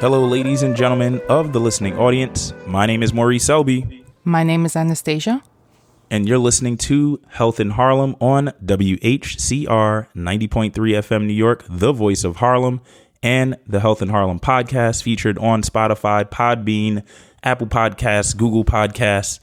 [0.00, 2.54] Hello, ladies and gentlemen of the listening audience.
[2.66, 5.42] My name is Maurice Selby, My name is Anastasia.
[6.10, 12.24] and you're listening to Health in Harlem on WHCR 90.3 FM New York, the voice
[12.24, 12.80] of Harlem,
[13.22, 17.04] and the Health in Harlem podcast featured on Spotify, Podbean,
[17.42, 19.38] Apple Podcasts, Google Podcasts.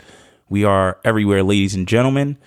[0.50, 2.38] We are everywhere, ladies and gentlemen,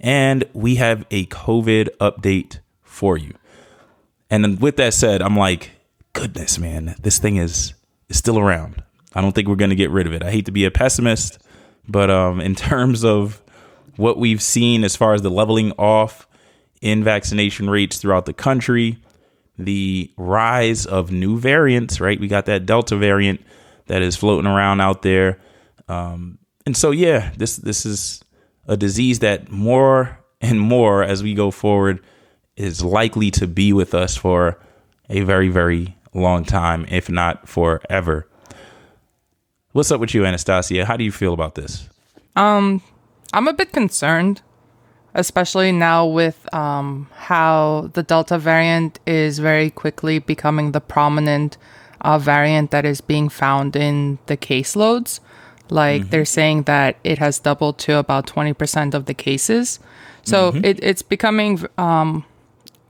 [0.00, 3.34] and we have a COVID update for you.
[4.30, 5.70] And then with that said, I'm like,
[6.12, 7.74] goodness, man, this thing is
[8.08, 8.82] is still around.
[9.14, 10.22] I don't think we're going to get rid of it.
[10.22, 11.38] I hate to be a pessimist,
[11.88, 13.42] but um, in terms of
[13.96, 16.26] what we've seen as far as the leveling off
[16.80, 18.98] in vaccination rates throughout the country,
[19.58, 22.18] the rise of new variants, right?
[22.18, 23.40] We got that Delta variant
[23.86, 25.38] that is floating around out there.
[25.88, 28.22] Um, and so, yeah, this this is
[28.66, 32.00] a disease that more and more as we go forward
[32.56, 34.58] is likely to be with us for
[35.08, 38.28] a very, very long time, if not forever.
[39.72, 40.84] What's up with you, Anastasia?
[40.84, 41.88] How do you feel about this?
[42.36, 42.82] Um,
[43.32, 44.42] I'm a bit concerned,
[45.14, 51.56] especially now with um, how the Delta variant is very quickly becoming the prominent
[52.02, 55.20] uh, variant that is being found in the caseloads.
[55.70, 59.80] Like they're saying that it has doubled to about 20% of the cases.
[60.22, 62.26] So it, it's becoming um,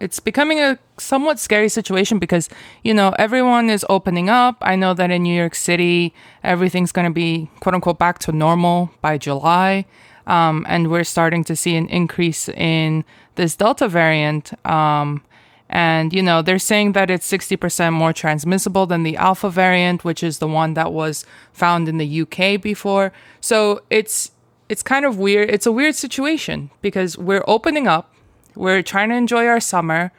[0.02, 2.48] it's becoming a somewhat scary situation because
[2.82, 4.56] you know everyone is opening up.
[4.60, 8.32] I know that in New York City everything's going to be quote unquote back to
[8.32, 9.86] normal by July,
[10.26, 13.04] um, and we're starting to see an increase in
[13.36, 14.52] this Delta variant.
[14.66, 15.22] Um,
[15.68, 20.22] and you know they're saying that it's 60% more transmissible than the Alpha variant, which
[20.24, 23.12] is the one that was found in the UK before.
[23.40, 24.32] So it's
[24.68, 25.48] it's kind of weird.
[25.48, 28.11] It's a weird situation because we're opening up
[28.54, 30.12] we're trying to enjoy our summer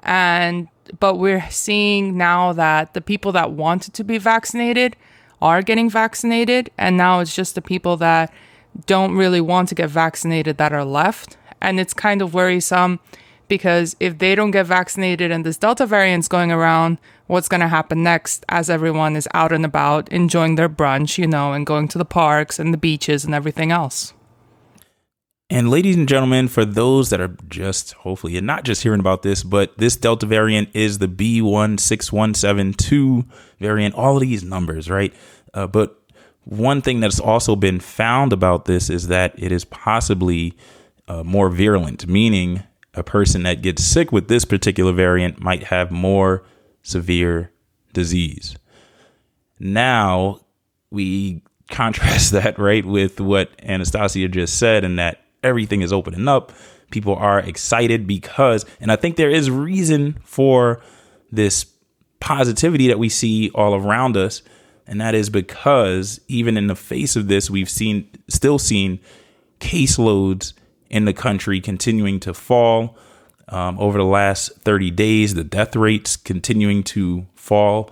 [0.00, 0.68] and
[1.00, 4.96] but we're seeing now that the people that wanted to be vaccinated
[5.40, 8.32] are getting vaccinated and now it's just the people that
[8.86, 11.36] don't really want to get vaccinated that are left.
[11.60, 13.00] And it's kind of worrisome
[13.48, 17.68] because if they don't get vaccinated and this delta variant's going around what's going to
[17.68, 21.86] happen next as everyone is out and about enjoying their brunch you know and going
[21.86, 24.14] to the parks and the beaches and everything else
[25.50, 29.20] And ladies and gentlemen, for those that are just hopefully you're not just hearing about
[29.22, 33.26] this, but this Delta variant is the B16172
[33.60, 33.94] variant.
[33.94, 35.12] All of these numbers, right?
[35.52, 36.00] Uh, but
[36.44, 40.56] one thing that's also been found about this is that it is possibly
[41.08, 42.62] uh, more virulent, meaning
[42.94, 46.42] a person that gets sick with this particular variant might have more
[46.82, 47.50] severe
[47.92, 48.56] disease.
[49.58, 50.40] Now
[50.90, 56.52] we contrast that right with what Anastasia just said, and that everything is opening up.
[56.90, 60.80] People are excited because, and I think there is reason for
[61.30, 61.66] this
[62.20, 64.42] positivity that we see all around us,
[64.86, 69.00] and that is because even in the face of this, we've seen still seen
[69.60, 70.52] caseloads
[70.90, 72.96] in the country continuing to fall
[73.48, 75.34] um, over the last 30 days.
[75.34, 77.90] The death rates continuing to fall.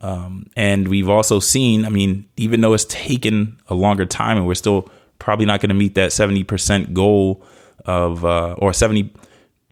[0.00, 4.46] Um, and we've also seen, I mean, even though it's taken a longer time and
[4.46, 4.88] we're still
[5.22, 7.44] probably not going to meet that 70% goal
[7.84, 9.12] of, uh, or 70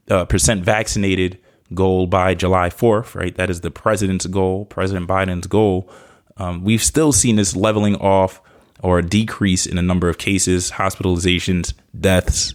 [0.08, 1.38] uh, percent vaccinated
[1.74, 3.34] goal by July 4th, right?
[3.34, 5.90] That is the president's goal, President Biden's goal.
[6.36, 8.40] Um, we've still seen this leveling off
[8.82, 12.54] or a decrease in the number of cases, hospitalizations, deaths.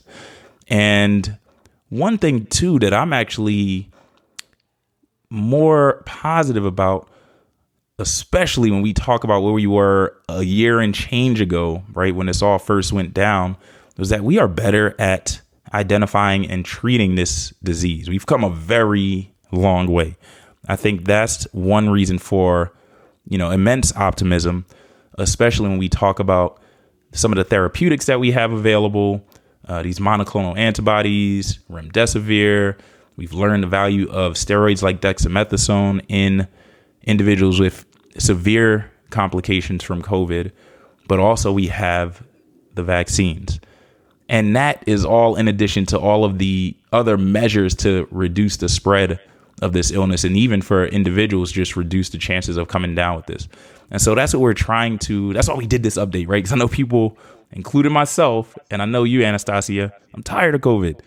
[0.68, 1.38] And
[1.89, 3.91] one thing, too, that I'm actually
[5.30, 7.09] more positive about
[7.97, 12.15] especially when we talk about where we were a year and change ago, right?
[12.15, 13.57] When this all first went down,
[13.97, 15.42] was that we are better at
[15.74, 18.09] identifying and treating this disease.
[18.09, 20.18] We've come a very long way.
[20.68, 22.74] I think that's one reason for,
[23.27, 24.65] you know, immense optimism,
[25.18, 26.59] especially when we talk about
[27.13, 29.25] some of the therapeutics that we have available,
[29.68, 32.77] uh, these monoclonal antibodies, remdesivir.
[33.15, 36.48] We've learned the value of steroids like dexamethasone in
[37.05, 37.85] individuals with
[38.17, 40.51] severe complications from COVID,
[41.07, 42.23] but also we have
[42.73, 43.59] the vaccines.
[44.27, 48.69] And that is all in addition to all of the other measures to reduce the
[48.69, 49.19] spread
[49.61, 53.25] of this illness and even for individuals just reduce the chances of coming down with
[53.27, 53.47] this.
[53.91, 56.37] And so that's what we're trying to that's why we did this update, right?
[56.37, 57.17] Because I know people,
[57.51, 60.99] including myself, and I know you, Anastasia, I'm tired of COVID.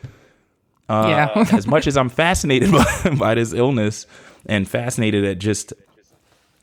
[0.88, 1.44] Uh, yeah.
[1.52, 2.72] as much as I'm fascinated
[3.04, 4.06] by, by this illness
[4.46, 5.74] and fascinated at just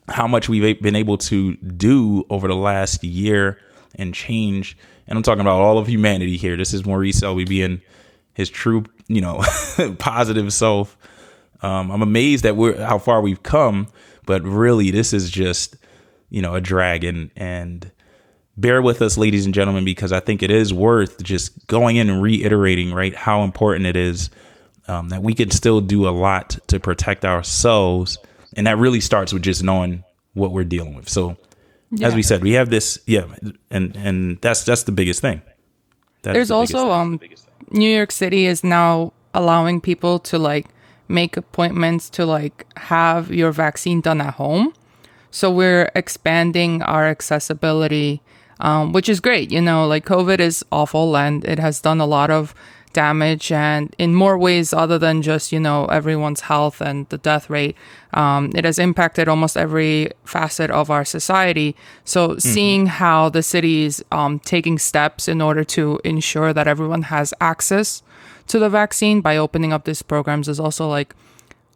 [0.08, 3.58] how much we've been able to do over the last year
[3.96, 4.78] and change.
[5.08, 6.58] And I'm talking about all of humanity here.
[6.58, 7.82] This is Maurice Selby being
[8.34, 9.44] his true, you know,
[10.00, 10.98] positive self.
[11.62, 13.88] Um, I'm amazed that we're how far we've come,
[14.26, 15.78] but really, this is just,
[16.30, 17.32] you know, a dragon.
[17.36, 17.92] And
[18.58, 22.10] bear with us, ladies and gentlemen, because I think it is worth just going in
[22.10, 24.30] and reiterating, right, how important it is
[24.88, 28.18] um, that we can still do a lot to protect ourselves
[28.56, 30.04] and that really starts with just knowing
[30.34, 31.10] what we're dealing with.
[31.10, 31.38] So,
[31.92, 32.08] yeah.
[32.08, 33.26] as we said, we have this, yeah,
[33.70, 35.42] and and that's that's the biggest thing.
[36.24, 37.20] That There's the also um,
[37.72, 40.68] New York City is now allowing people to like
[41.08, 44.74] make appointments to like have your vaccine done at home.
[45.32, 48.22] So we're expanding our accessibility,
[48.60, 49.52] um, which is great.
[49.52, 52.56] You know, like COVID is awful and it has done a lot of
[52.96, 57.50] damage and in more ways other than just you know everyone's health and the death
[57.50, 57.76] rate.
[58.14, 61.76] Um, it has impacted almost every facet of our society.
[62.06, 62.40] So mm-hmm.
[62.40, 67.34] seeing how the city is um, taking steps in order to ensure that everyone has
[67.42, 68.02] access
[68.48, 71.14] to the vaccine by opening up these programs is also like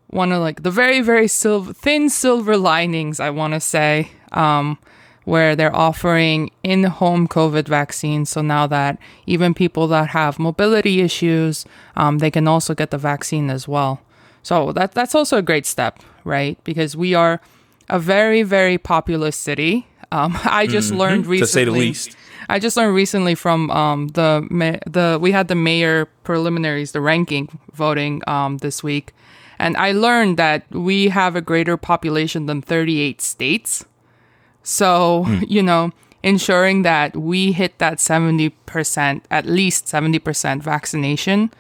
[0.08, 4.10] one of like the very very silver thin silver linings i want to say.
[4.32, 4.78] Um,
[5.26, 8.30] where they're offering in home COVID vaccines.
[8.30, 12.98] So now that even people that have mobility issues, um, they can also get the
[12.98, 14.02] vaccine as well.
[14.44, 16.62] So that, that's also a great step, right?
[16.64, 17.42] Because we are
[17.90, 19.88] a very, very populous city.
[20.12, 21.00] Um, I just mm-hmm.
[21.00, 21.46] learned recently.
[21.46, 22.16] To say the least.
[22.50, 24.48] I just learned recently from um, the
[24.88, 29.14] the we had the mayor preliminaries, the ranking voting um, this week,
[29.60, 33.86] and I learned that we have a greater population than 38 states.
[34.70, 35.50] So, mm.
[35.50, 41.52] you know, ensuring that we hit that 70%, at least 70% vaccination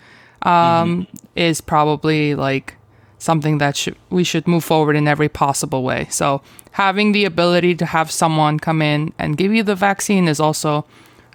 [0.43, 1.15] um, mm-hmm.
[1.35, 2.75] is probably like
[3.17, 6.05] something that sh- we should move forward in every possible way.
[6.11, 10.39] So, having the ability to have someone come in and give you the vaccine is
[10.39, 10.85] also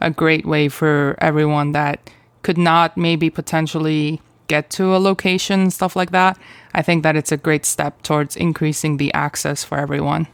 [0.00, 2.09] a great way for everyone that
[2.43, 6.38] could not maybe potentially get to a location, and stuff like that.
[6.73, 10.29] I think that it's a great step towards increasing the access for everyone.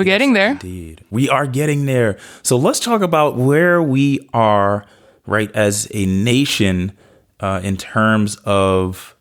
[0.00, 0.52] We're getting there.
[0.52, 1.04] Indeed.
[1.10, 2.16] We are getting there.
[2.42, 4.86] So let's talk about where we are,
[5.26, 6.96] right, as a nation
[7.38, 9.14] uh, in terms of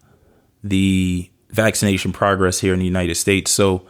[0.64, 3.52] the vaccination progress here in the United States.
[3.52, 3.86] So,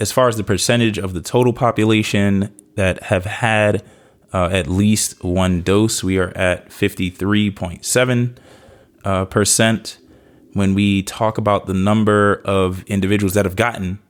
[0.00, 3.84] as far as the percentage of the total population that have had
[4.32, 8.36] uh, at least one dose, we are at 53.7
[9.04, 9.98] uh, percent.
[10.52, 14.00] When we talk about the number of individuals that have gotten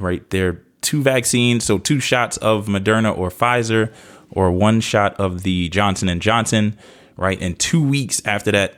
[0.00, 3.92] right, they're two vaccines, so two shots of Moderna or Pfizer,
[4.30, 6.78] or one shot of the Johnson and Johnson,
[7.16, 7.40] right?
[7.40, 8.76] And two weeks after that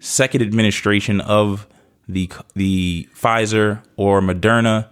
[0.00, 1.66] second administration of
[2.08, 4.88] the the Pfizer or Moderna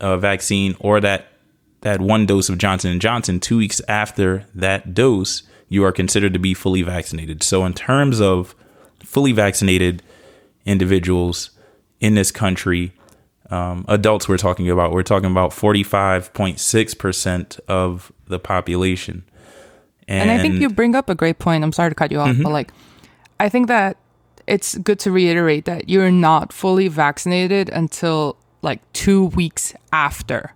[0.00, 1.26] uh, vaccine, or that
[1.82, 6.32] that one dose of Johnson and Johnson, two weeks after that dose, you are considered
[6.32, 7.42] to be fully vaccinated.
[7.42, 8.54] So, in terms of
[8.98, 10.02] fully vaccinated
[10.66, 11.50] individuals
[12.00, 12.92] in this country,
[13.50, 14.92] um, adults we're talking about.
[14.92, 19.24] We're talking about 45.6% of the population.
[20.06, 21.62] And, and, I think you bring up a great point.
[21.62, 22.42] I'm sorry to cut you off, mm-hmm.
[22.42, 22.72] but like,
[23.38, 23.96] I think that
[24.46, 30.52] it's good to reiterate that you're not fully vaccinated until like two weeks after,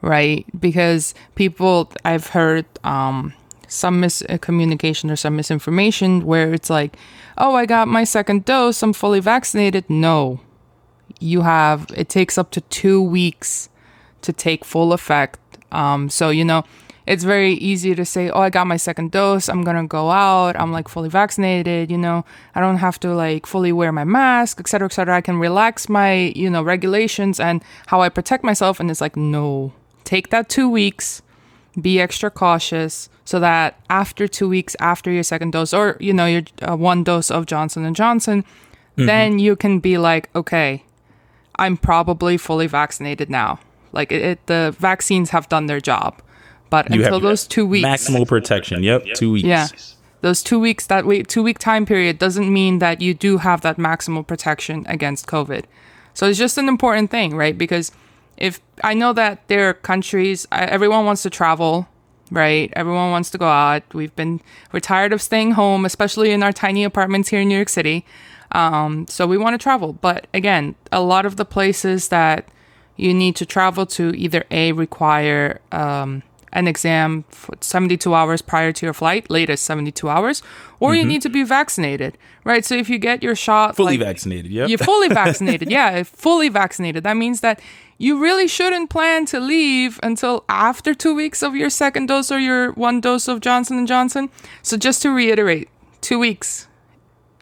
[0.00, 0.46] right?
[0.58, 3.34] Because people, I've heard um,
[3.66, 6.96] some miscommunication or some misinformation where it's like,
[7.36, 9.90] oh, I got my second dose, I'm fully vaccinated.
[9.90, 10.40] No,
[11.20, 13.68] you have it takes up to two weeks
[14.22, 15.38] to take full effect.
[15.72, 16.64] Um, so you know,
[17.06, 19.48] it's very easy to say, "Oh, I got my second dose.
[19.48, 20.60] I'm gonna go out.
[20.60, 21.90] I'm like fully vaccinated.
[21.90, 22.24] You know,
[22.54, 25.16] I don't have to like fully wear my mask, etc., etc.
[25.16, 29.16] I can relax my you know regulations and how I protect myself." And it's like,
[29.16, 29.72] no,
[30.04, 31.22] take that two weeks,
[31.80, 36.26] be extra cautious, so that after two weeks after your second dose, or you know
[36.26, 38.44] your uh, one dose of Johnson and Johnson,
[38.96, 40.82] then you can be like, okay,
[41.58, 43.58] I'm probably fully vaccinated now.
[43.92, 46.20] Like it, it, the vaccines have done their job,
[46.70, 48.82] but You until those two weeks, Maximal protection.
[48.82, 49.46] Yep, two weeks.
[49.46, 49.68] yeah.
[50.20, 53.60] Those two weeks, that wait, two week time period doesn't mean that you do have
[53.60, 55.64] that maximal protection against COVID.
[56.12, 57.56] So it's just an important thing, right?
[57.56, 57.92] Because
[58.36, 61.86] if I know that there are countries, everyone wants to travel,
[62.32, 62.72] right?
[62.74, 63.82] Everyone wants to go out.
[63.94, 64.40] We've been,
[64.72, 68.04] we're tired of staying home, especially in our tiny apartments here in New York City.
[68.52, 69.92] Um, so we want to travel.
[69.92, 72.48] But again, a lot of the places that
[72.96, 78.72] you need to travel to either A, require um, an exam for 72 hours prior
[78.72, 80.42] to your flight, latest 72 hours,
[80.80, 82.64] or you need to be vaccinated, right?
[82.64, 84.50] So if you get your shot, Fully like- vaccinated.
[84.50, 84.66] yeah.
[84.66, 85.70] you're fully vaccinated.
[85.70, 87.04] Yeah, fully vaccinated.
[87.04, 87.60] That means that
[87.98, 92.38] you really shouldn't plan to leave until after two weeks of your second dose or
[92.38, 94.30] your one dose of Johnson and Johnson.
[94.62, 95.68] So just to reiterate,
[96.00, 96.67] two weeks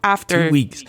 [0.03, 0.45] after.
[0.45, 0.83] two weeks.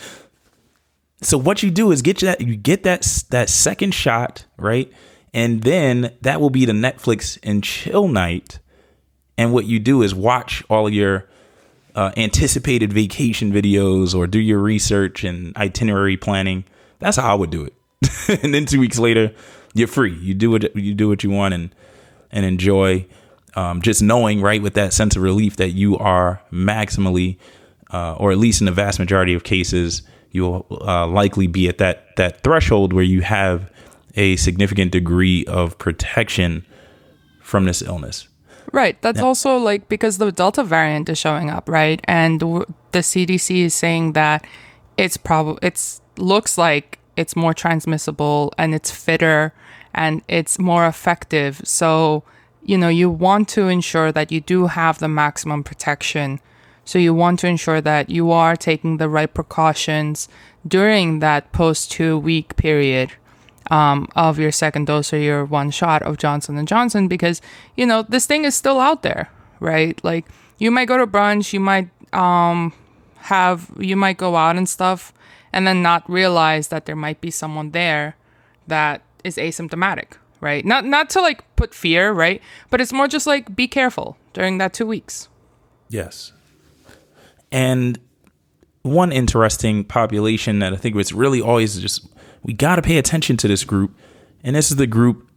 [1.20, 4.92] So what you do is get that you get that that second shot, right?
[5.34, 8.60] And then that will be the Netflix and chill night.
[9.36, 11.28] And what you do is watch all your
[11.94, 16.64] uh, anticipated vacation videos or do your research and itinerary planning.
[16.98, 17.74] That's how I would do it.
[18.42, 19.32] and then two weeks later,
[19.74, 20.14] you're free.
[20.14, 21.74] You do what you do what you want and
[22.30, 23.06] and enjoy.
[23.56, 27.38] Um, just knowing, right, with that sense of relief that you are maximally,
[27.90, 31.78] uh, or at least in the vast majority of cases, you'll uh, likely be at
[31.78, 33.70] that that threshold where you have
[34.14, 36.66] a significant degree of protection
[37.40, 38.28] from this illness.
[38.72, 39.00] Right.
[39.00, 42.00] That's also like because the Delta variant is showing up, right?
[42.04, 44.46] And w- the CDC is saying that
[44.98, 49.54] it's probably it's looks like it's more transmissible and it's fitter
[49.94, 51.60] and it's more effective.
[51.64, 52.22] So,
[52.62, 56.40] you know, you want to ensure that you do have the maximum protection.
[56.88, 60.26] So you want to ensure that you are taking the right precautions
[60.66, 63.12] during that post 2 week period
[63.70, 67.42] um, of your second dose or your one shot of Johnson and Johnson because
[67.76, 69.28] you know this thing is still out there,
[69.60, 70.02] right?
[70.02, 70.24] Like
[70.56, 72.72] you might go to brunch, you might um,
[73.16, 75.12] have you might go out and stuff,
[75.52, 78.16] and then not realize that there might be someone there
[78.66, 80.64] that is asymptomatic, right?
[80.64, 82.40] Not not to like put fear, right?
[82.70, 85.28] But it's more just like be careful during that two weeks.
[85.90, 86.32] Yes.
[87.50, 87.98] And
[88.82, 92.06] one interesting population that I think was really always just
[92.42, 93.96] we got to pay attention to this group,
[94.44, 95.28] and this is the group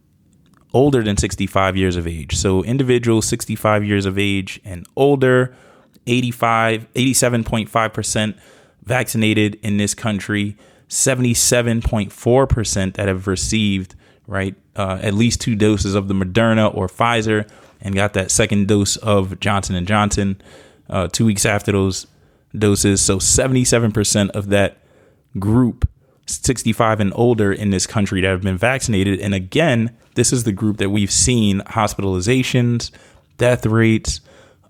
[0.72, 2.36] older than 65 years of age.
[2.36, 5.54] So individuals 65 years of age and older,
[6.06, 8.38] 85, 87.5%
[8.84, 10.56] vaccinated in this country,
[10.88, 13.94] 77.4% that have received
[14.26, 17.48] right uh, at least two doses of the Moderna or Pfizer
[17.80, 20.40] and got that second dose of Johnson and Johnson
[20.92, 22.06] uh, two weeks after those
[22.56, 23.00] doses.
[23.00, 24.78] So 77% of that
[25.38, 25.88] group
[26.26, 29.18] 65 and older in this country that have been vaccinated.
[29.18, 32.90] And again, this is the group that we've seen hospitalizations,
[33.38, 34.20] death rates,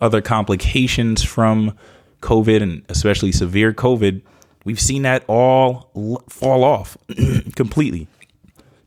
[0.00, 1.76] other complications from
[2.20, 4.22] COVID and especially severe COVID.
[4.64, 5.90] We've seen that all
[6.28, 6.96] fall off
[7.56, 8.06] completely.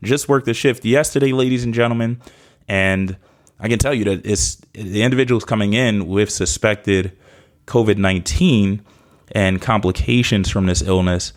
[0.02, 2.20] Just worked the shift yesterday, ladies and gentlemen,
[2.68, 3.16] and
[3.60, 7.16] I can tell you that it's the individuals coming in with suspected
[7.66, 8.82] COVID 19
[9.32, 11.32] and complications from this illness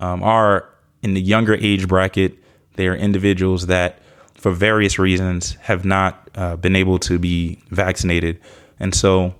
[0.00, 0.68] um, are
[1.02, 2.34] in the younger age bracket.
[2.74, 4.00] They are individuals that,
[4.34, 8.40] for various reasons, have not uh, been able to be vaccinated.
[8.80, 9.34] And so,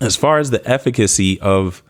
[0.00, 1.82] as far as the efficacy of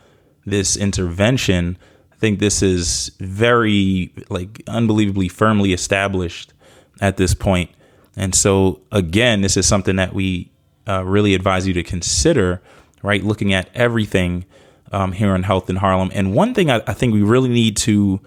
[0.44, 1.76] this intervention,
[2.12, 6.52] I think this is very, like, unbelievably firmly established
[7.00, 7.70] at this point.
[8.16, 10.50] And so, again, this is something that we
[10.88, 12.62] uh, really advise you to consider,
[13.02, 13.22] right?
[13.22, 14.44] Looking at everything
[14.92, 16.10] um, here on Health in Harlem.
[16.14, 18.20] And one thing I, I think we really need to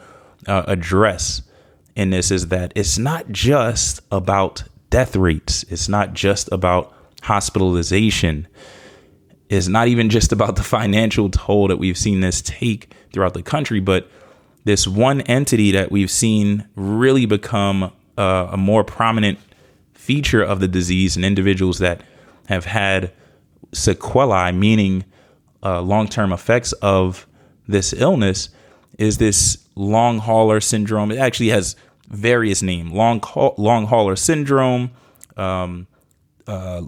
[0.48, 1.42] uh, address
[1.96, 8.48] in this is that it's not just about death rates, it's not just about hospitalization.
[9.50, 13.42] It's not even just about the financial toll that we've seen this take throughout the
[13.42, 14.08] country, but
[14.64, 19.40] this one entity that we've seen really become uh, a more prominent
[19.94, 22.02] feature of the disease in individuals that
[22.48, 23.12] have had
[23.74, 25.06] sequelae, meaning
[25.64, 27.28] uh, long term effects of
[27.68, 28.50] this illness,
[28.98, 31.12] is this long hauler syndrome.
[31.12, 31.76] It actually has
[32.08, 33.22] various names long,
[33.58, 34.92] long hauler syndrome,
[35.38, 35.88] um,
[36.48, 36.82] uh,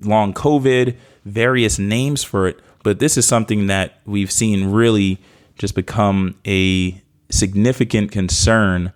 [0.00, 2.60] long COVID, various names for it.
[2.82, 5.18] But this is something that we've seen really
[5.56, 8.92] just become a significant concern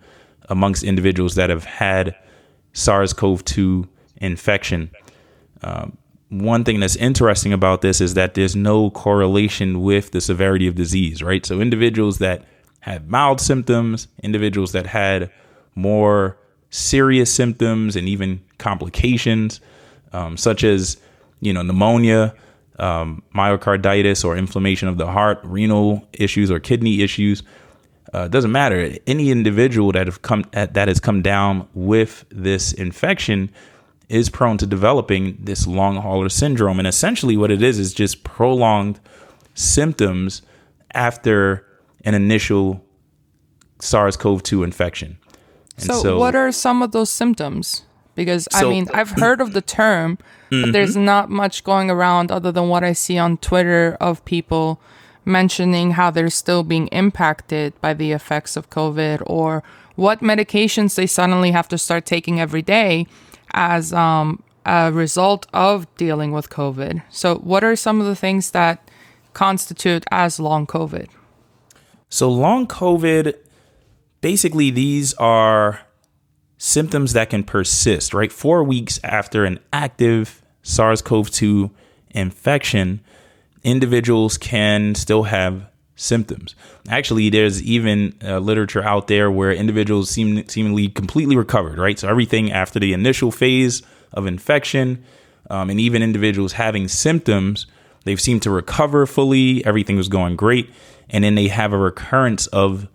[0.48, 2.14] amongst individuals that have had
[2.72, 4.90] SARS CoV 2 infection.
[5.62, 5.98] Um,
[6.32, 10.74] one thing that's interesting about this is that there's no correlation with the severity of
[10.74, 11.44] disease, right?
[11.44, 12.42] So individuals that
[12.80, 15.30] had mild symptoms, individuals that had
[15.74, 16.38] more
[16.70, 19.60] serious symptoms and even complications,
[20.14, 20.96] um, such as
[21.40, 22.34] you know pneumonia,
[22.78, 27.42] um, myocarditis, or inflammation of the heart, renal issues, or kidney issues.
[28.14, 28.96] Uh, doesn't matter.
[29.06, 33.50] Any individual that have come that has come down with this infection
[34.12, 36.78] is prone to developing this long hauler syndrome.
[36.78, 39.00] And essentially, what it is is just prolonged
[39.54, 40.42] symptoms
[40.94, 41.66] after
[42.04, 42.84] an initial
[43.80, 45.18] SARS CoV 2 infection.
[45.78, 47.84] So, so, what are some of those symptoms?
[48.14, 50.18] Because, so, I mean, I've heard of the term,
[50.50, 50.72] but mm-hmm.
[50.72, 54.78] there's not much going around other than what I see on Twitter of people
[55.24, 59.62] mentioning how they're still being impacted by the effects of COVID or
[59.94, 63.06] what medications they suddenly have to start taking every day
[63.52, 67.02] as um, a result of dealing with COVID.
[67.10, 68.90] So, what are some of the things that
[69.32, 71.08] constitute as long COVID?
[72.08, 73.34] So, long COVID,
[74.20, 75.80] basically, these are
[76.58, 78.30] symptoms that can persist, right?
[78.30, 81.70] Four weeks after an active SARS CoV 2
[82.10, 83.00] infection,
[83.64, 86.54] individuals can still have symptoms.
[86.88, 91.98] Actually, there's even uh, literature out there where individuals seem seemingly completely recovered, right?
[91.98, 93.82] So everything after the initial phase
[94.12, 95.04] of infection,
[95.50, 97.66] um, and even individuals having symptoms,
[98.04, 99.64] they've seemed to recover fully.
[99.66, 100.70] Everything was going great,
[101.10, 102.88] and then they have a recurrence of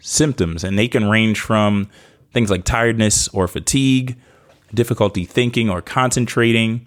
[0.00, 1.88] symptoms, and they can range from
[2.32, 4.16] things like tiredness or fatigue,
[4.74, 6.86] difficulty thinking or concentrating.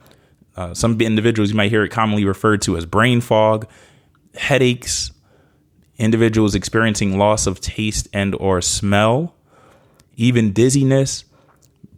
[0.55, 3.67] Uh, some individuals you might hear it commonly referred to as brain fog,
[4.35, 5.11] headaches,
[5.97, 9.35] individuals experiencing loss of taste and or smell,
[10.15, 11.25] even dizziness,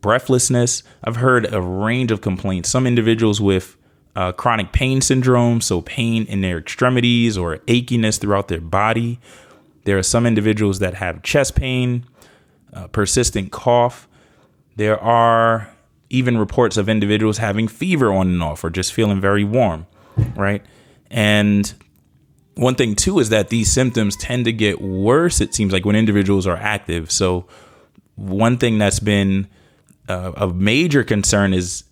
[0.02, 0.84] breathlessness.
[1.04, 2.70] I've heard a range of complaints.
[2.70, 3.78] Some individuals with
[4.16, 9.20] uh, chronic pain syndrome, so pain in their extremities or achiness throughout their body.
[9.84, 12.06] There are some individuals that have chest pain,
[12.74, 14.08] uh, persistent cough.
[14.76, 15.72] There are
[16.10, 19.86] even reports of individuals having fever on and off or just feeling very warm,
[20.36, 20.64] right?
[21.10, 21.74] And
[22.56, 25.96] one thing too is that these symptoms tend to get worse it seems like when
[25.96, 27.12] individuals are active.
[27.12, 27.46] So
[28.16, 29.48] one thing that's been
[30.08, 31.84] uh, a major concern is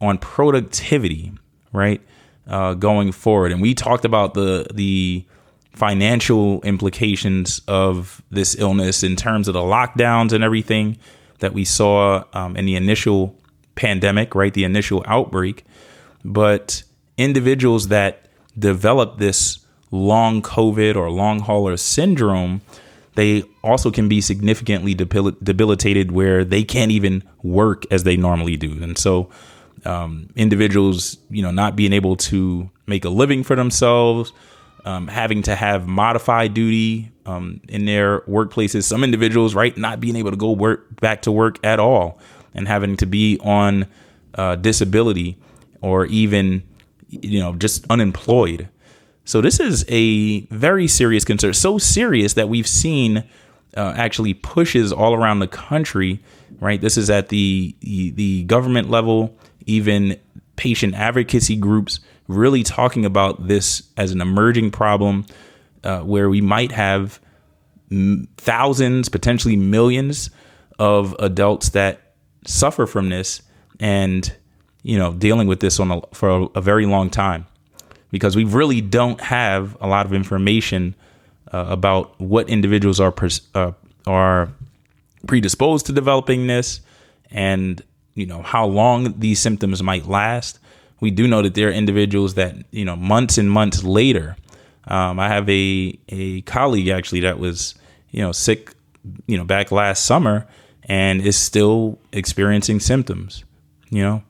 [0.00, 1.32] on productivity
[1.72, 2.00] right
[2.46, 3.52] uh, going forward.
[3.52, 5.24] And we talked about the the
[5.72, 10.98] financial implications of this illness in terms of the lockdowns and everything
[11.38, 13.34] that we saw um, in the initial
[13.74, 15.64] pandemic right the initial outbreak.
[16.24, 16.82] But
[17.16, 18.26] individuals that
[18.58, 19.61] develop this
[19.92, 22.62] long COVID or long hauler syndrome,
[23.14, 28.56] they also can be significantly debil- debilitated where they can't even work as they normally
[28.56, 28.82] do.
[28.82, 29.30] And so,
[29.84, 34.32] um, individuals, you know, not being able to make a living for themselves,
[34.84, 38.84] um, having to have modified duty um, in their workplaces.
[38.84, 42.18] Some individuals, right, not being able to go work back to work at all,
[42.54, 43.86] and having to be on
[44.34, 45.36] uh, disability
[45.82, 46.62] or even,
[47.10, 48.68] you know, just unemployed.
[49.24, 51.54] So this is a very serious concern.
[51.54, 53.24] So serious that we've seen
[53.76, 56.22] uh, actually pushes all around the country.
[56.60, 56.80] Right.
[56.80, 60.18] This is at the, the government level, even
[60.56, 65.26] patient advocacy groups really talking about this as an emerging problem
[65.84, 67.20] uh, where we might have
[68.36, 70.30] thousands, potentially millions
[70.78, 72.14] of adults that
[72.46, 73.42] suffer from this
[73.78, 74.34] and
[74.82, 77.46] you know dealing with this on a, for a, a very long time
[78.12, 80.94] because we really don't have a lot of information
[81.52, 83.72] uh, about what individuals are pres- uh,
[84.06, 84.48] are
[85.26, 86.80] predisposed to developing this
[87.32, 87.82] and
[88.14, 90.60] you know how long these symptoms might last.
[91.00, 94.36] We do know that there are individuals that you know months and months later
[94.86, 97.74] um, i have a a colleague actually that was
[98.12, 98.74] you know sick
[99.26, 100.46] you know back last summer
[100.84, 103.44] and is still experiencing symptoms
[103.92, 104.22] you know?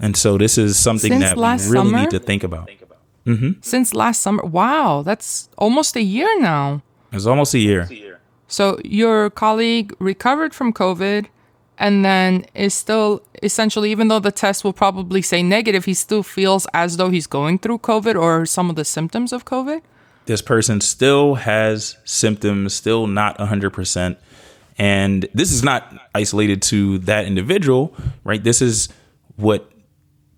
[0.00, 2.00] And so this is something Since that we really summer?
[2.00, 2.70] need to think about
[3.26, 3.60] Mm-hmm.
[3.60, 4.42] Since last summer.
[4.44, 6.82] Wow, that's almost a year now.
[7.12, 7.88] It's almost a year.
[8.48, 11.26] So your colleague recovered from COVID
[11.78, 16.22] and then is still essentially, even though the test will probably say negative, he still
[16.22, 19.82] feels as though he's going through COVID or some of the symptoms of COVID?
[20.26, 24.16] This person still has symptoms, still not 100%.
[24.78, 28.42] And this is not isolated to that individual, right?
[28.42, 28.88] This is
[29.36, 29.70] what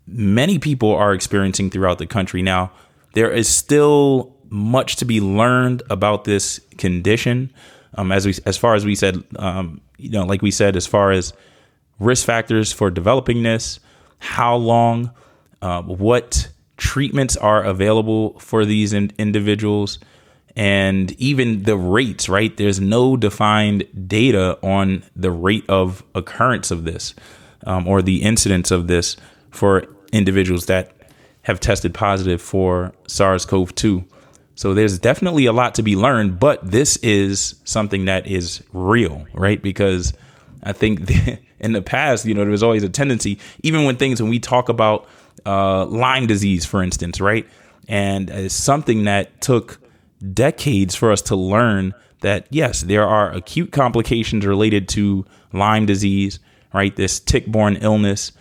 [0.07, 2.43] many people are experiencing throughout the country.
[2.43, 2.73] Now,
[3.15, 7.53] there is still much to be learned about this condition.
[7.95, 10.87] Um, as we, as far as we said, um, you know, like we said, as
[10.87, 11.33] far as
[11.99, 13.81] risk factors for developing this,
[14.19, 15.11] how long,
[15.61, 19.99] uh, what treatments are available for these in- individuals,
[20.57, 22.55] and even the rates, right?
[22.57, 27.15] There's no defined data on the rate of occurrence of this
[27.65, 29.17] um, or the incidence of this
[29.51, 30.93] for individuals that
[31.43, 34.05] have tested positive for SARS CoV 2.
[34.55, 39.27] So there's definitely a lot to be learned, but this is something that is real,
[39.35, 39.61] right?
[39.61, 40.13] Because
[40.63, 41.11] I think
[41.61, 44.39] in the past, you know, there was always a tendency, even when things, when we
[44.39, 45.07] talk about
[45.47, 47.49] uh, Lyme disease, for instance, right?
[47.89, 49.81] And it's something that took
[50.33, 56.39] decades for us to learn that, yes, there are acute complications related to Lyme disease,
[56.73, 56.95] right?
[56.95, 58.33] This tick borne illness.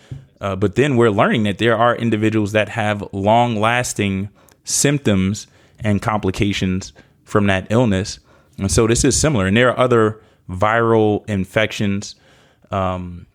[0.42, 4.28] Uh, but then we're learning that there are individuals that have long lasting
[4.64, 5.46] symptoms
[5.78, 6.92] and complications
[7.24, 8.18] from that illness.
[8.58, 9.46] And so this is similar.
[9.46, 12.16] And there are other viral infections.
[12.72, 13.26] Um,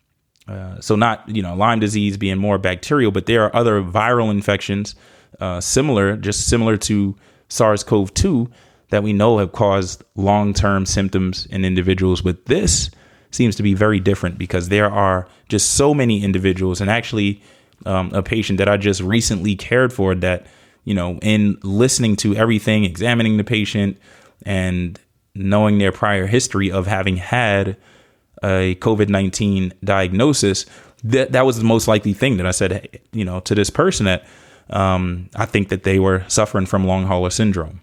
[0.46, 4.30] uh, so not you know Lyme disease being more bacterial, but there are other viral
[4.30, 4.94] infections
[5.40, 7.16] uh, similar, just similar to
[7.48, 8.50] SARS-CoV-2
[8.90, 12.22] that we know have caused long-term symptoms in individuals.
[12.22, 12.90] with this
[13.30, 17.42] seems to be very different because there are just so many individuals, and actually
[17.86, 20.46] um, a patient that I just recently cared for that
[20.84, 23.98] you know in listening to everything, examining the patient,
[24.44, 24.98] and
[25.34, 27.76] knowing their prior history of having had
[28.42, 30.66] a COVID 19 diagnosis,
[31.04, 34.06] that, that was the most likely thing that I said, you know, to this person
[34.06, 34.26] that
[34.70, 37.80] um, I think that they were suffering from long hauler syndrome.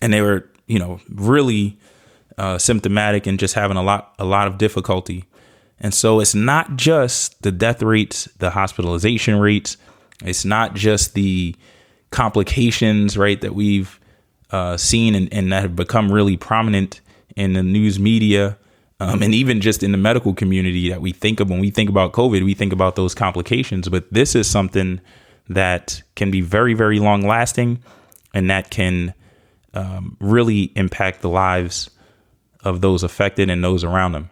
[0.00, 1.78] And they were, you know, really
[2.38, 5.24] uh, symptomatic and just having a lot, a lot of difficulty.
[5.80, 9.76] And so it's not just the death rates, the hospitalization rates.
[10.24, 11.56] It's not just the
[12.10, 13.98] complications, right, that we've
[14.50, 17.00] uh, seen and, and that have become really prominent
[17.36, 18.56] in the news media
[19.00, 21.90] um, and even just in the medical community that we think of when we think
[21.90, 23.88] about COVID, we think about those complications.
[23.88, 25.00] But this is something
[25.48, 27.82] that can be very, very long lasting
[28.32, 29.12] and that can
[29.74, 31.90] um, really impact the lives
[32.64, 34.30] of those affected and those around them.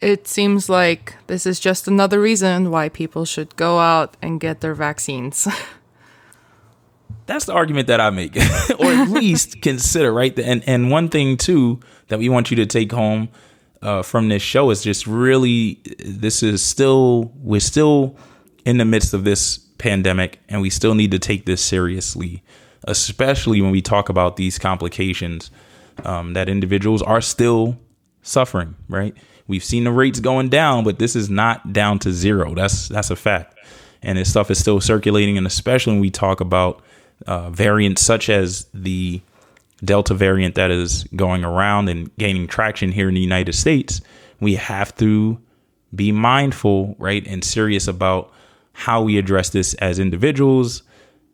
[0.00, 4.60] It seems like this is just another reason why people should go out and get
[4.60, 5.48] their vaccines.
[7.26, 8.36] That's the argument that I make,
[8.78, 10.38] or at least consider, right?
[10.38, 13.30] And and one thing too that we want you to take home
[13.82, 18.16] uh, from this show is just really this is still we're still
[18.64, 22.44] in the midst of this pandemic, and we still need to take this seriously,
[22.84, 25.50] especially when we talk about these complications
[26.04, 27.78] um, that individuals are still
[28.22, 28.74] suffering.
[28.88, 29.14] Right?
[29.48, 32.54] We've seen the rates going down, but this is not down to zero.
[32.54, 33.56] That's that's a fact,
[34.02, 36.82] and this stuff is still circulating, and especially when we talk about
[37.26, 39.20] uh, variants such as the
[39.84, 44.00] Delta variant that is going around and gaining traction here in the United States,
[44.40, 45.38] we have to
[45.94, 48.32] be mindful, right, and serious about
[48.72, 50.82] how we address this as individuals,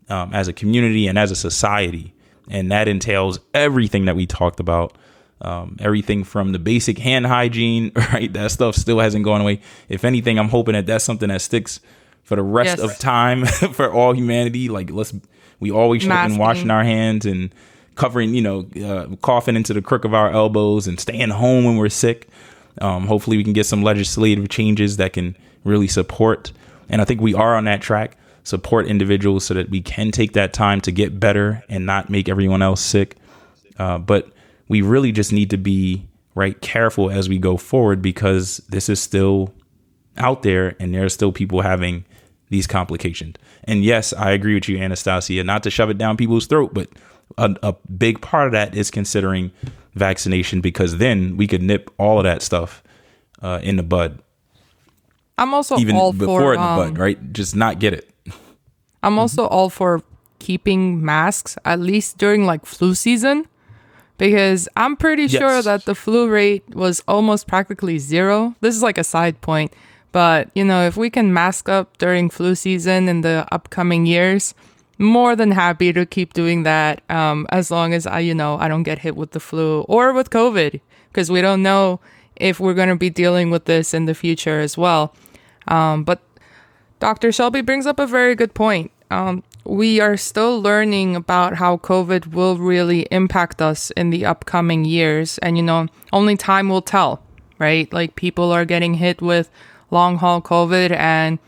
[0.09, 2.15] um, as a community, and as a society.
[2.49, 4.97] And that entails everything that we talked about.
[5.41, 8.33] Um, everything from the basic hand hygiene, right?
[8.33, 9.61] That stuff still hasn't gone away.
[9.89, 11.81] If anything, I'm hoping that that's something that sticks
[12.23, 12.81] for the rest yes.
[12.81, 14.69] of time for all humanity.
[14.69, 15.13] Like, let's
[15.59, 17.55] we always should have been washing our hands and
[17.95, 21.77] covering, you know, uh, coughing into the crook of our elbows and staying home when
[21.77, 22.29] we're sick.
[22.81, 26.53] Um, hopefully, we can get some legislative changes that can really support.
[26.89, 28.17] And I think we are on that track.
[28.45, 32.29] Support individuals so that we can take that time to get better and not make
[32.29, 33.17] everyone else sick.
[33.79, 34.31] Uh, but
[34.69, 39.01] we really just need to be right careful as we go forward because this is
[39.01, 39.55] still
[40.17, 42.05] out there and there are still people having
[42.49, 43.37] these complications.
[43.65, 46.89] And yes, I agree with you, Anastasia, not to shove it down people's throat, but
[47.39, 49.53] a, a big part of that is considering
[49.95, 52.83] vaccination because then we could nip all of that stuff
[53.41, 54.23] uh, in the bud.
[55.39, 57.33] I'm also even all before for, in the um, bud, right?
[57.33, 58.12] Just not get it.
[59.03, 60.03] I'm also all for
[60.39, 63.47] keeping masks at least during like flu season
[64.19, 65.41] because I'm pretty yes.
[65.41, 68.55] sure that the flu rate was almost practically zero.
[68.61, 69.73] This is like a side point.
[70.13, 74.55] But, you know, if we can mask up during flu season in the upcoming years,
[74.99, 78.69] more than happy to keep doing that um, as long as I, you know, I
[78.69, 81.99] don't get hit with the flu or with COVID because we don't know
[82.37, 85.15] if we're going to be dealing with this in the future as well.
[85.67, 86.23] Um, but
[87.01, 87.33] Dr.
[87.33, 88.92] Selby brings up a very good point.
[89.13, 94.85] Um, we are still learning about how COVID will really impact us in the upcoming
[94.85, 95.39] years.
[95.39, 97.23] And, you know, only time will tell,
[97.59, 97.93] right?
[97.93, 99.51] Like people are getting hit with
[99.91, 100.91] long haul COVID.
[100.91, 101.39] And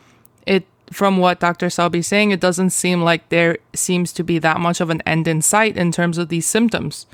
[0.47, 1.71] it, from what Dr.
[1.71, 5.27] Selby's saying, it doesn't seem like there seems to be that much of an end
[5.27, 7.07] in sight in terms of these symptoms,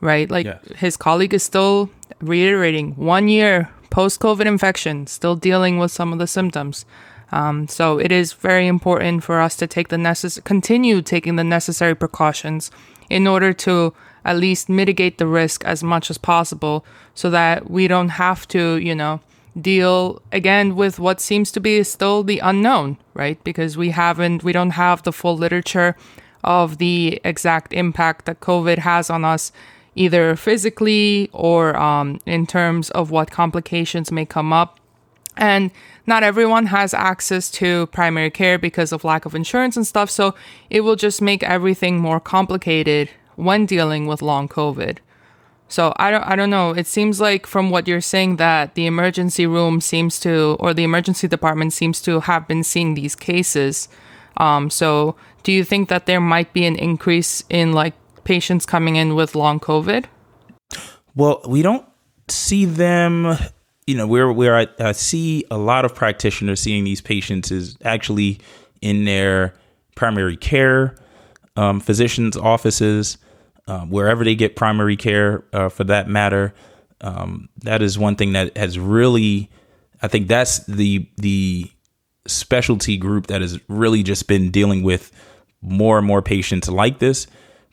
[0.00, 0.28] right?
[0.30, 0.60] Like yes.
[0.76, 6.18] his colleague is still reiterating one year post COVID infection, still dealing with some of
[6.18, 6.84] the symptoms.
[7.32, 11.44] Um, so it is very important for us to take the necess- continue taking the
[11.44, 12.70] necessary precautions
[13.08, 17.88] in order to at least mitigate the risk as much as possible so that we
[17.88, 19.20] don't have to, you know,
[19.60, 23.42] deal again with what seems to be still the unknown, right?
[23.44, 25.96] Because we haven't, we don't have the full literature
[26.44, 29.52] of the exact impact that COVID has on us,
[29.94, 34.79] either physically or um, in terms of what complications may come up.
[35.36, 35.70] And
[36.06, 40.10] not everyone has access to primary care because of lack of insurance and stuff.
[40.10, 40.34] So
[40.68, 44.98] it will just make everything more complicated when dealing with long COVID.
[45.68, 46.72] So I don't I don't know.
[46.72, 50.82] It seems like from what you're saying that the emergency room seems to or the
[50.82, 53.88] emergency department seems to have been seeing these cases.
[54.36, 55.14] Um, so
[55.44, 59.36] do you think that there might be an increase in like patients coming in with
[59.36, 60.06] long COVID?
[61.14, 61.86] Well, we don't
[62.28, 63.36] see them.
[63.90, 67.76] You know, where where I, I see a lot of practitioners seeing these patients is
[67.84, 68.40] actually
[68.80, 69.54] in their
[69.94, 70.96] primary care
[71.56, 73.18] um, physicians' offices
[73.66, 76.52] um, wherever they get primary care, uh, for that matter.
[77.02, 79.48] Um, that is one thing that has really,
[80.02, 81.70] I think that's the the
[82.26, 85.12] specialty group that has really just been dealing with
[85.62, 87.26] more and more patients like this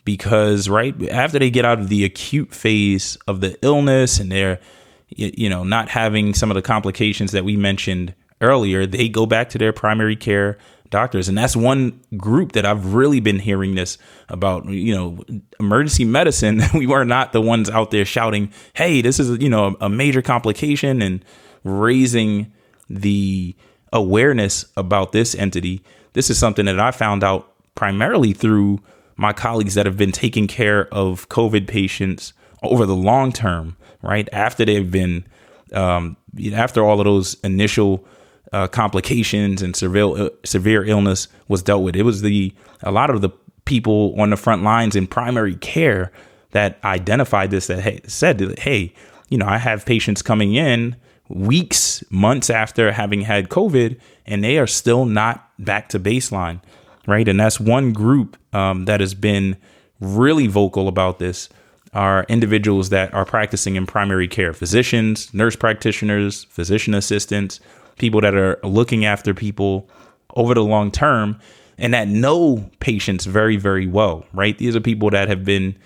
[0.05, 4.59] because right after they get out of the acute phase of the illness and they're
[5.09, 9.49] you know not having some of the complications that we mentioned earlier they go back
[9.49, 10.57] to their primary care
[10.89, 11.27] doctors.
[11.27, 13.97] And that's one group that I've really been hearing this
[14.29, 15.19] about, you know,
[15.59, 16.61] emergency medicine.
[16.73, 20.21] we were not the ones out there shouting, hey, this is, you know, a major
[20.21, 21.23] complication and
[21.63, 22.51] raising
[22.89, 23.55] the
[23.91, 25.81] awareness about this entity.
[26.13, 28.79] This is something that I found out primarily through
[29.15, 34.27] my colleagues that have been taking care of COVID patients over the long term, right?
[34.31, 35.25] After they've been,
[35.73, 36.17] um,
[36.53, 38.05] after all of those initial
[38.53, 41.95] uh, complications and severe uh, severe illness was dealt with.
[41.95, 43.29] It was the a lot of the
[43.65, 46.11] people on the front lines in primary care
[46.51, 48.93] that identified this that hey, said hey,
[49.29, 50.95] you know, I have patients coming in
[51.27, 56.61] weeks, months after having had COVID, and they are still not back to baseline,
[57.05, 57.27] right?
[57.27, 59.57] And that's one group um, that has been
[59.99, 61.49] really vocal about this
[61.93, 67.59] are individuals that are practicing in primary care physicians, nurse practitioners, physician assistants,
[67.97, 69.89] people that are looking after people
[70.35, 71.39] over the long term
[71.77, 74.57] and that know patients very, very well, right?
[74.57, 75.77] These are people that have been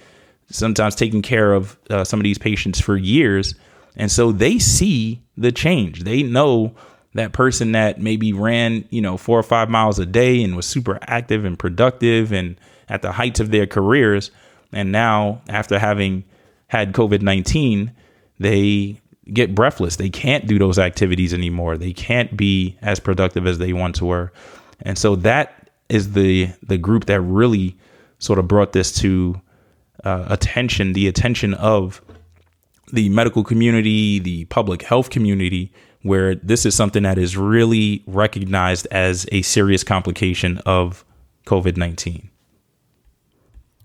[0.49, 3.55] sometimes taking care of uh, some of these patients for years.
[3.95, 6.03] And so they see the change.
[6.03, 6.75] They know
[7.13, 10.65] that person that maybe ran, you know, four or five miles a day and was
[10.65, 12.55] super active and productive and
[12.87, 14.31] at the heights of their careers.
[14.73, 16.23] And now, after having
[16.67, 17.91] had COVID 19,
[18.39, 19.01] they
[19.33, 19.97] get breathless.
[19.97, 21.77] They can't do those activities anymore.
[21.77, 24.31] They can't be as productive as they once were.
[24.81, 27.77] And so that is the the group that really
[28.19, 29.41] sort of brought this to
[30.03, 32.01] uh, attention, the attention of
[32.93, 38.87] the medical community, the public health community, where this is something that is really recognized
[38.91, 41.05] as a serious complication of
[41.45, 42.30] COVID 19.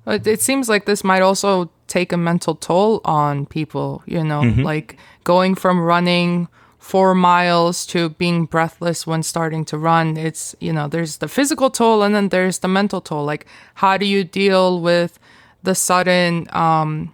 [0.07, 4.63] It seems like this might also take a mental toll on people, you know, mm-hmm.
[4.63, 10.17] like going from running four miles to being breathless when starting to run.
[10.17, 13.25] It's, you know, there's the physical toll and then there's the mental toll.
[13.25, 15.19] Like, how do you deal with
[15.65, 17.13] the sudden um,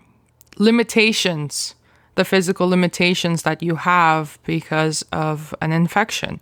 [0.58, 1.74] limitations,
[2.16, 6.40] the physical limitations that you have because of an infection?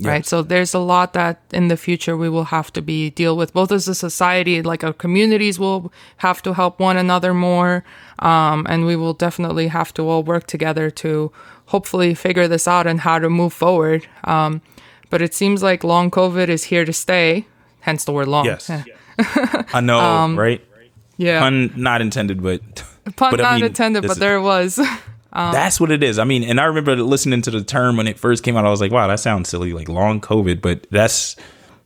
[0.00, 0.26] Right?
[0.26, 3.52] So there's a lot that in the future we will have to be deal with,
[3.52, 7.84] both as a society, like our communities will have to help one another more,
[8.18, 11.32] um, and we will definitely have to all work together to
[11.66, 14.06] hopefully figure this out and how to move forward.
[14.24, 14.62] Um,
[15.10, 17.46] but it seems like long COVID is here to stay,
[17.80, 18.46] hence the word long.
[18.46, 18.70] Yes,
[19.74, 20.64] I know, um, right?
[21.18, 22.62] Yeah, pun not intended, but
[23.16, 24.80] pun but, not I mean, intended, but there was.
[25.32, 26.18] Um, That's what it is.
[26.18, 28.66] I mean, and I remember listening to the term when it first came out.
[28.66, 31.36] I was like, wow, that sounds silly, like long COVID, but that's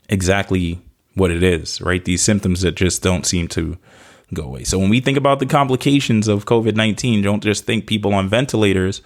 [0.08, 0.80] exactly
[1.14, 2.04] what it is, right?
[2.04, 3.78] These symptoms that just don't seem to
[4.34, 4.64] go away.
[4.64, 8.28] So when we think about the complications of COVID 19, don't just think people on
[8.28, 9.00] ventilators.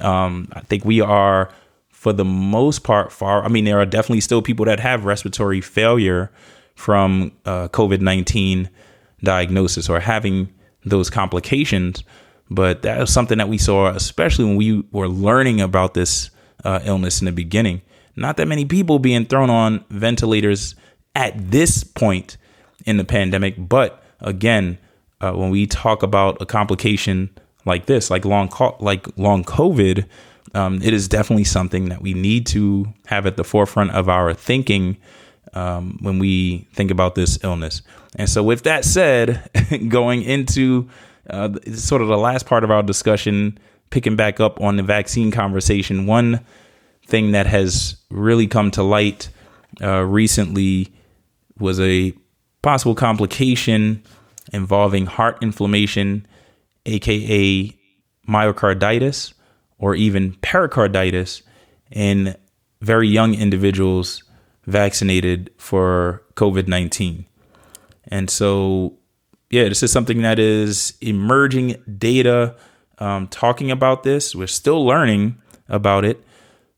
[0.00, 1.50] Um, I think we are,
[1.90, 3.44] for the most part, far.
[3.44, 6.30] I mean, there are definitely still people that have respiratory failure
[6.74, 8.68] from uh, COVID 19
[9.22, 10.52] diagnosis or having
[10.84, 12.02] those complications.
[12.54, 16.30] But that was something that we saw, especially when we were learning about this
[16.64, 17.82] uh, illness in the beginning.
[18.16, 20.74] Not that many people being thrown on ventilators
[21.14, 22.36] at this point
[22.86, 24.78] in the pandemic, but again,
[25.20, 27.30] uh, when we talk about a complication
[27.64, 30.06] like this, like long co- like long COVID,
[30.54, 34.34] um, it is definitely something that we need to have at the forefront of our
[34.34, 34.96] thinking
[35.54, 37.82] um, when we think about this illness.
[38.16, 39.48] And so, with that said,
[39.88, 40.88] going into
[41.30, 43.58] uh, sort of the last part of our discussion,
[43.90, 46.40] picking back up on the vaccine conversation, one
[47.06, 49.28] thing that has really come to light
[49.82, 50.92] uh, recently
[51.58, 52.12] was a
[52.62, 54.02] possible complication
[54.52, 56.26] involving heart inflammation,
[56.86, 57.76] aka
[58.28, 59.34] myocarditis,
[59.78, 61.42] or even pericarditis
[61.90, 62.34] in
[62.80, 64.22] very young individuals
[64.66, 67.26] vaccinated for COVID 19.
[68.08, 68.98] And so,
[69.50, 72.56] yeah, this is something that is emerging data
[72.98, 74.34] um, talking about this.
[74.34, 76.24] We're still learning about it.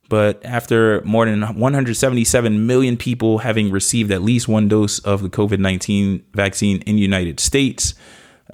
[0.08, 5.28] But after more than 177 million people having received at least one dose of the
[5.28, 7.94] COVID 19 vaccine in the United States,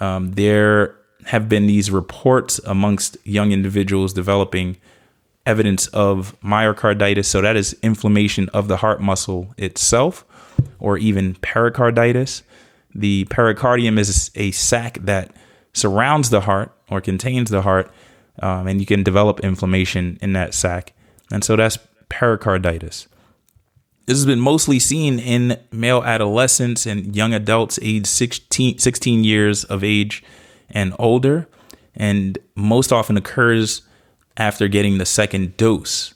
[0.01, 0.97] um, there
[1.27, 4.79] have been these reports amongst young individuals developing
[5.45, 7.27] evidence of myocarditis.
[7.27, 10.25] So, that is inflammation of the heart muscle itself,
[10.79, 12.43] or even pericarditis.
[12.95, 15.35] The pericardium is a sac that
[15.73, 17.91] surrounds the heart or contains the heart,
[18.41, 20.93] um, and you can develop inflammation in that sac.
[21.31, 21.79] And so that's
[22.09, 23.09] pericarditis.
[24.07, 29.65] This has been mostly seen in male adolescents and young adults aged 16, 16 years
[29.65, 30.25] of age
[30.69, 31.49] and older,
[31.95, 33.83] and most often occurs
[34.37, 36.15] after getting the second dose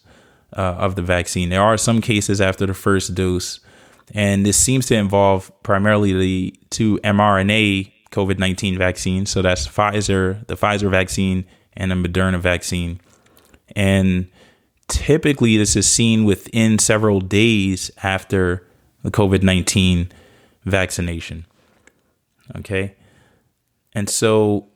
[0.57, 1.49] uh, of the vaccine.
[1.49, 3.61] There are some cases after the first dose,
[4.15, 9.31] and this seems to involve primarily the two mRNA COVID 19 vaccines.
[9.31, 11.45] So that's Pfizer, the Pfizer vaccine,
[11.77, 13.01] and the Moderna vaccine.
[13.75, 14.29] And
[14.89, 18.67] typically, this is seen within several days after
[19.03, 20.11] the COVID 19
[20.65, 21.47] vaccination.
[22.57, 22.95] Okay.
[23.93, 24.69] And so,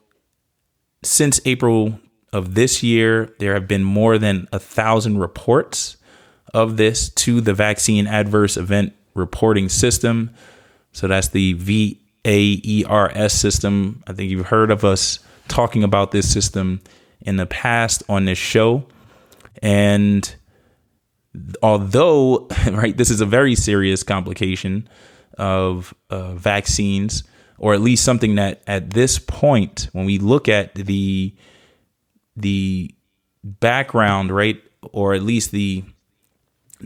[1.03, 2.01] since April
[2.33, 5.97] of this year, there have been more than a thousand reports
[6.53, 10.31] of this to the vaccine adverse event reporting system.
[10.93, 14.03] So that's the VAERS system.
[14.07, 16.81] I think you've heard of us talking about this system
[17.21, 18.87] in the past on this show.
[19.63, 20.35] And
[21.63, 24.89] although, right, this is a very serious complication
[25.39, 27.25] of uh, vaccines,
[27.59, 31.35] or at least something that at this point, when we look at the
[32.37, 32.95] the
[33.45, 35.85] background, right, or at least the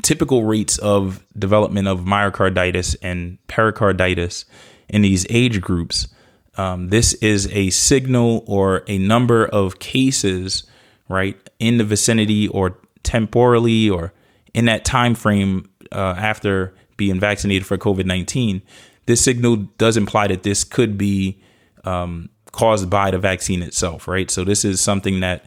[0.03, 4.45] typical rates of development of myocarditis and pericarditis
[4.89, 6.09] in these age groups,
[6.57, 10.65] um, this is a signal or a number of cases,
[11.09, 14.13] right, in the vicinity or temporally or
[14.53, 18.63] in that time frame uh, after being vaccinated for COVID nineteen.
[19.07, 21.41] This signal does imply that this could be
[21.85, 24.31] um, caused by the vaccine itself, right?
[24.31, 25.45] So this is something that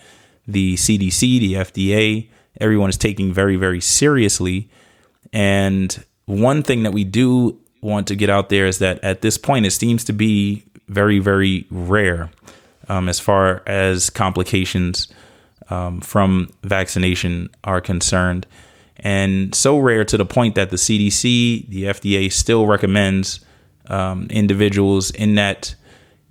[0.47, 4.69] the CDC, the FDA, everyone is taking very, very seriously.
[5.33, 9.37] And one thing that we do want to get out there is that at this
[9.37, 12.29] point, it seems to be very, very rare
[12.89, 15.07] um, as far as complications
[15.69, 18.45] um, from vaccination are concerned.
[18.97, 23.41] And so rare to the point that the CDC, the FDA still recommends
[23.87, 25.75] um, individuals in that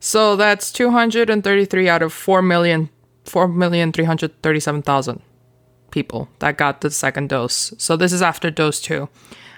[0.00, 2.90] So that's 233 out of 4 million,
[3.24, 5.20] 4,337,000
[5.90, 7.72] people that got the second dose.
[7.78, 9.08] So this is after dose two.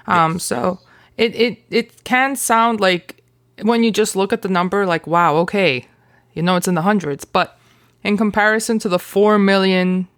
[0.06, 0.44] Um, yes.
[0.44, 0.78] So
[1.18, 3.22] it, it it can sound like
[3.62, 5.86] when you just look at the number like wow okay
[6.32, 7.58] you know it's in the hundreds but
[8.04, 10.08] in comparison to the 4 million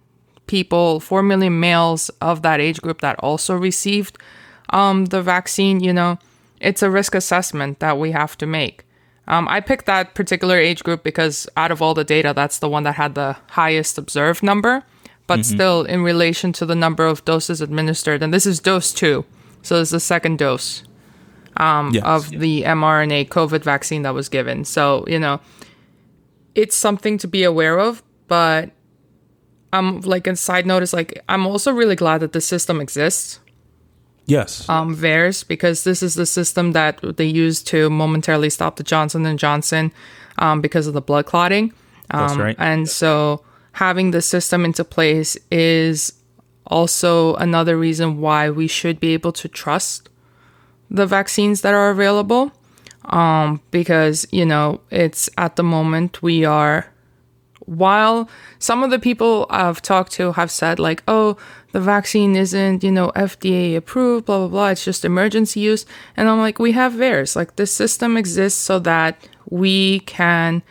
[0.47, 4.17] people, 4 million males of that age group that also received
[4.69, 6.17] um, the vaccine, you know,
[6.59, 8.85] it's a risk assessment that we have to make.
[9.27, 12.69] Um, I picked that particular age group because out of all the data, that's the
[12.69, 14.83] one that had the highest observed number.
[15.27, 19.23] But still, in relation to the number of doses administered, and this is dose two,
[19.61, 20.83] so it's the second dose
[21.93, 22.03] Yes.
[22.03, 24.65] of the mRNA COVID vaccine that was given.
[24.65, 25.39] So, you know,
[26.55, 28.71] it's something to be aware of, but
[29.73, 33.39] I'm like a side note is like I'm also really glad that the system exists.
[34.25, 34.67] yes.
[34.69, 39.25] Um VAERS because this is the system that they use to momentarily stop the Johnson
[39.25, 39.91] and Johnson
[40.39, 41.73] um because of the blood clotting.
[42.09, 42.55] That's right.
[42.59, 43.43] And so
[43.73, 46.11] having the system into place is
[46.67, 50.09] also another reason why we should be able to trust
[50.91, 52.51] the vaccines that are available.
[53.05, 56.85] Um, because, you know, it's at the moment we are,
[57.65, 58.29] while
[58.59, 61.35] some of the people I've talked to have said, like, oh,
[61.71, 65.85] the vaccine isn't, you know, FDA approved, blah, blah, blah, it's just emergency use.
[66.15, 67.35] And I'm like, we have VAERS.
[67.35, 70.61] Like, this system exists so that we can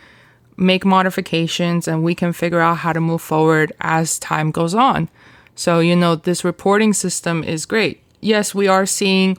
[0.57, 5.09] make modifications and we can figure out how to move forward as time goes on.
[5.57, 8.03] So, you know, this reporting system is great.
[8.21, 9.37] Yes, we are seeing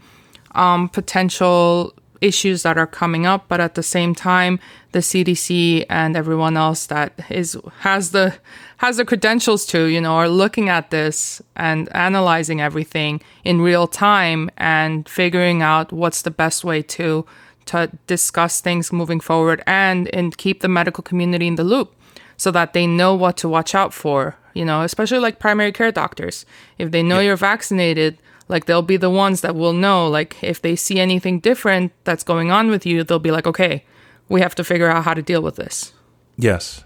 [0.56, 4.60] um, potential issues that are coming up, but at the same time,
[4.92, 8.36] the CDC and everyone else that is has the
[8.78, 13.88] has the credentials to, you know, are looking at this and analyzing everything in real
[13.88, 17.26] time and figuring out what's the best way to
[17.66, 21.96] to discuss things moving forward and and keep the medical community in the loop
[22.38, 25.92] so that they know what to watch out for you know especially like primary care
[25.92, 26.46] doctors.
[26.78, 28.18] If they know you're vaccinated
[28.52, 32.24] like they'll be the ones that will know like if they see anything different that's
[32.24, 33.84] going on with you they'll be like okay
[34.30, 35.94] we have to figure out how to deal with this
[36.42, 36.84] Yes,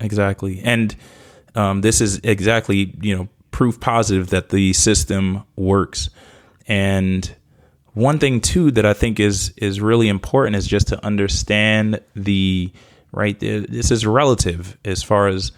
[0.00, 0.60] exactly.
[0.64, 0.94] And
[1.54, 6.10] um, this is exactly, you know, proof positive that the system works.
[6.66, 7.34] And
[7.94, 12.72] one thing too that I think is is really important is just to understand the
[13.12, 13.38] right.
[13.38, 15.52] This is relative as far as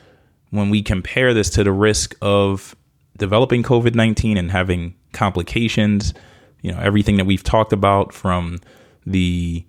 [0.50, 2.76] when we compare this to the risk of
[3.18, 6.14] developing COVID nineteen and having complications.
[6.62, 8.60] You know, everything that we've talked about from
[9.06, 9.64] the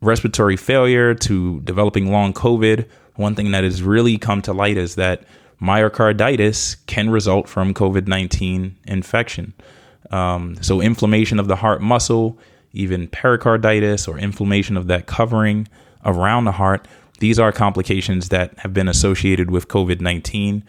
[0.00, 4.94] respiratory failure to developing long COVID, one thing that has really come to light is
[4.94, 5.24] that
[5.60, 9.54] myocarditis can result from COVID 19 infection.
[10.10, 12.38] Um, so, inflammation of the heart muscle,
[12.72, 15.68] even pericarditis or inflammation of that covering
[16.04, 16.86] around the heart,
[17.18, 20.62] these are complications that have been associated with COVID 19.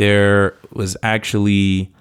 [0.00, 1.92] There was actually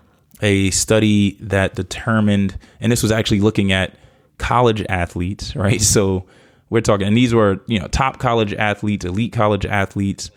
[0.42, 3.94] a study that determined, and this was actually looking at
[4.38, 5.82] college athletes, right?
[5.82, 6.26] So
[6.70, 10.32] we're talking, and these were, you know, top college athletes, elite college athletes.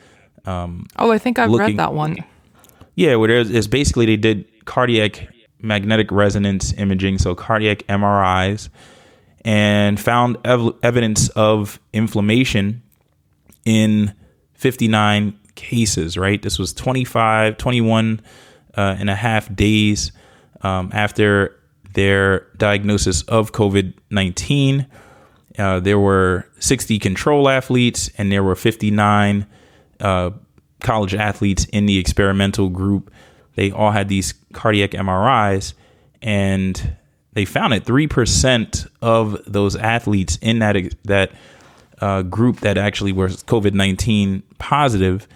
[0.44, 2.16] Um, oh i think i've Looking- read that one
[2.96, 5.28] Yeah, where there's is basically they did cardiac
[5.60, 8.68] magnetic resonance imaging, so cardiac MRIs,
[9.44, 12.82] and found ev- evidence of inflammation
[13.64, 14.12] in
[14.54, 16.42] 59 cases, right?
[16.42, 18.20] This was 25, 21
[18.76, 20.12] uh, and a half days
[20.62, 21.56] um, after
[21.94, 24.86] their diagnosis of COVID 19.
[25.58, 29.46] Uh, there were 60 control athletes and there were 59
[30.00, 30.30] uh,
[30.80, 33.12] college athletes in the experimental group.
[33.54, 35.74] They all had these cardiac MRIs
[36.22, 36.96] and
[37.34, 41.32] they found that 3% of those athletes in that that
[42.00, 45.28] uh, group that actually were COVID 19 positive,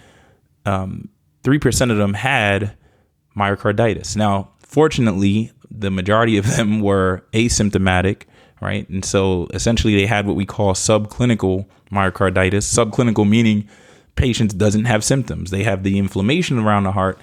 [0.67, 1.09] um,
[1.43, 2.75] 3% of them had
[3.35, 4.17] myocarditis.
[4.17, 8.23] Now, fortunately, the majority of them were asymptomatic,
[8.61, 8.87] right?
[8.89, 12.65] And so essentially they had what we call subclinical myocarditis.
[12.65, 13.69] Subclinical meaning
[14.15, 15.51] patients doesn't have symptoms.
[15.51, 17.17] They have the inflammation around the heart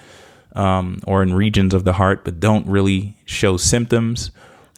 [0.55, 4.31] um, or in regions of the heart, but don't really show symptoms.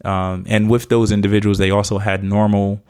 [0.03, 2.81] Um, and with those individuals, they also had normal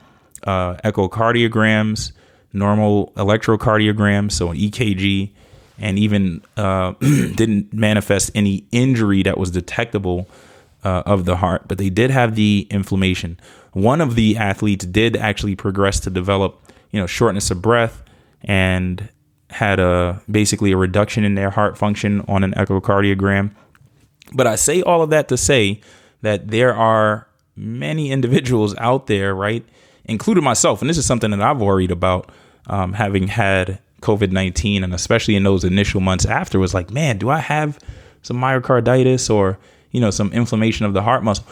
[0.43, 2.13] uh, echocardiograms,
[2.53, 5.31] normal electrocardiograms, so an EKG,
[5.79, 10.27] and even uh, didn't manifest any injury that was detectable
[10.83, 13.39] uh, of the heart, but they did have the inflammation.
[13.73, 16.59] One of the athletes did actually progress to develop,
[16.91, 18.03] you know, shortness of breath
[18.41, 19.09] and
[19.49, 23.51] had a basically a reduction in their heart function on an echocardiogram.
[24.33, 25.81] But I say all of that to say
[26.21, 29.65] that there are many individuals out there, right,
[30.05, 32.31] including myself, and this is something that I've worried about,
[32.67, 37.17] um, having had COVID nineteen, and especially in those initial months after, was like, man,
[37.17, 37.79] do I have
[38.21, 39.57] some myocarditis or
[39.91, 41.45] you know some inflammation of the heart muscle?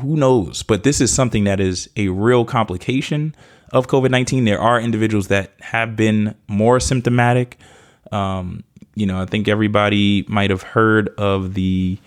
[0.00, 0.62] Who knows?
[0.62, 3.34] But this is something that is a real complication
[3.72, 4.44] of COVID nineteen.
[4.44, 7.58] There are individuals that have been more symptomatic.
[8.12, 8.64] Um,
[8.94, 11.98] you know, I think everybody might have heard of the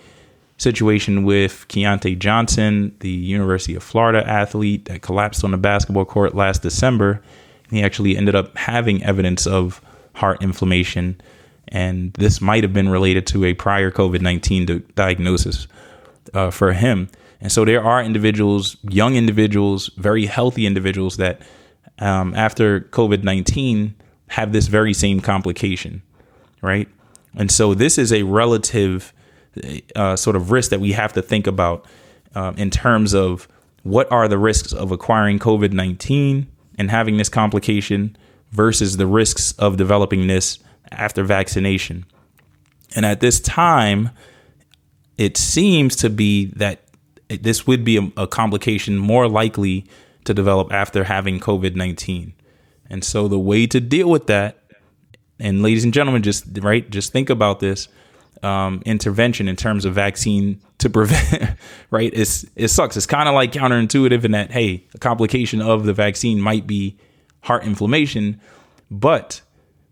[0.56, 6.34] situation with Keyontae Johnson, the University of Florida athlete that collapsed on the basketball court
[6.34, 7.20] last December.
[7.70, 9.80] He actually ended up having evidence of
[10.14, 11.20] heart inflammation,
[11.68, 15.66] and this might have been related to a prior COVID 19 diagnosis
[16.32, 17.08] uh, for him.
[17.40, 21.42] And so there are individuals, young individuals, very healthy individuals that
[21.98, 23.94] um, after COVID 19
[24.28, 26.02] have this very same complication,
[26.62, 26.88] right?
[27.36, 29.12] And so this is a relative
[29.94, 31.86] uh, sort of risk that we have to think about
[32.34, 33.48] um, in terms of
[33.82, 36.46] what are the risks of acquiring COVID 19
[36.78, 38.16] and having this complication
[38.50, 40.58] versus the risks of developing this
[40.90, 42.04] after vaccination.
[42.94, 44.10] And at this time,
[45.18, 46.82] it seems to be that
[47.28, 49.86] this would be a, a complication more likely
[50.24, 52.34] to develop after having COVID 19.
[52.90, 54.58] And so the way to deal with that,
[55.38, 57.88] and ladies and gentlemen, just right, just think about this
[58.44, 61.56] um, intervention in terms of vaccine to prevent,
[61.90, 62.10] right?
[62.14, 62.96] It's it sucks.
[62.96, 66.98] It's kind of like counterintuitive in that hey, a complication of the vaccine might be
[67.42, 68.40] heart inflammation,
[68.90, 69.40] but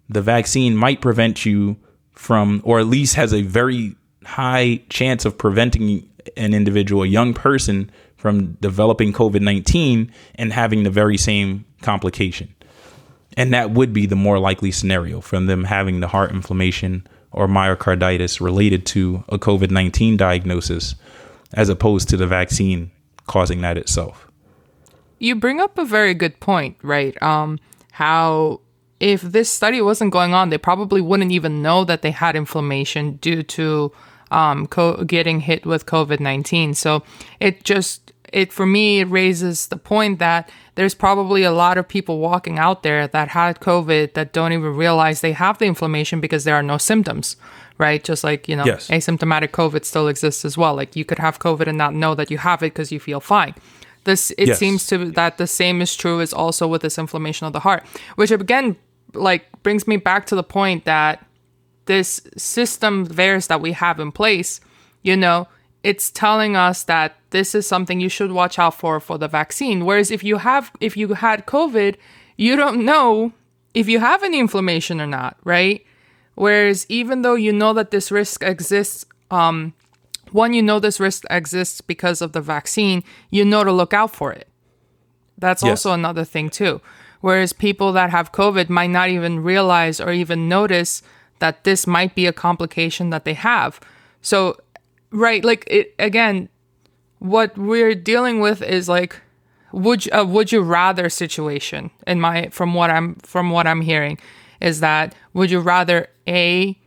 [0.09, 1.77] the vaccine might prevent you
[2.13, 7.35] from, or at least has a very high chance of preventing an individual, a young
[7.35, 12.55] person, from developing COVID 19 and having the very same complication.
[13.37, 17.47] And that would be the more likely scenario from them having the heart inflammation or
[17.47, 20.95] myocarditis related to a COVID 19 diagnosis,
[21.55, 22.91] as opposed to the vaccine
[23.27, 24.29] causing that itself.
[25.19, 27.21] You bring up a very good point, right?
[27.23, 27.59] Um,
[27.93, 28.61] how
[29.03, 33.17] if this study wasn't going on, they probably wouldn't even know that they had inflammation
[33.17, 33.93] due to
[34.31, 36.75] um, co- getting hit with COVID 19.
[36.75, 37.03] So
[37.41, 41.87] it just, it for me, it raises the point that there's probably a lot of
[41.87, 46.21] people walking out there that had COVID that don't even realize they have the inflammation
[46.21, 47.37] because there are no symptoms,
[47.79, 48.03] right?
[48.03, 48.89] Just like, you know, yes.
[48.89, 50.75] asymptomatic COVID still exists as well.
[50.75, 53.21] Like you could have COVID and not know that you have it because you feel
[53.21, 53.55] fine.
[54.05, 54.59] This it yes.
[54.59, 57.85] seems to that the same is true is also with this inflammation of the heart,
[58.17, 58.77] which again
[59.15, 61.25] like brings me back to the point that
[61.85, 64.61] this system VAERS that we have in place,
[65.03, 65.47] you know,
[65.83, 69.85] it's telling us that this is something you should watch out for for the vaccine.
[69.85, 71.97] Whereas if you have if you had COVID,
[72.37, 73.33] you don't know
[73.75, 75.85] if you have any inflammation or not, right?
[76.35, 79.75] Whereas even though you know that this risk exists, um,
[80.31, 84.15] one, you know this risk exists because of the vaccine, you know to look out
[84.15, 84.49] for it.
[85.37, 85.71] That's yes.
[85.71, 86.81] also another thing too.
[87.21, 91.03] Whereas people that have COVID might not even realize or even notice
[91.39, 93.81] that this might be a complication that they have.
[94.21, 94.57] So,
[95.13, 96.49] right, like it again,
[97.19, 99.21] what we're dealing with is like
[99.73, 103.81] would you, uh, would you rather situation in my from what I'm from what I'm
[103.81, 104.19] hearing
[104.61, 106.79] is that would you rather a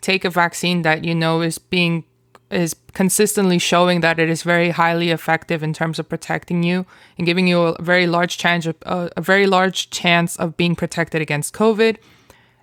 [0.00, 2.04] take a vaccine that you know is being
[2.50, 6.84] is consistently showing that it is very highly effective in terms of protecting you
[7.16, 10.76] and giving you a very large chance of, uh, a very large chance of being
[10.76, 11.96] protected against COVID.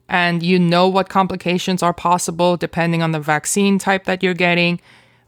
[0.07, 4.79] And you know what complications are possible depending on the vaccine type that you're getting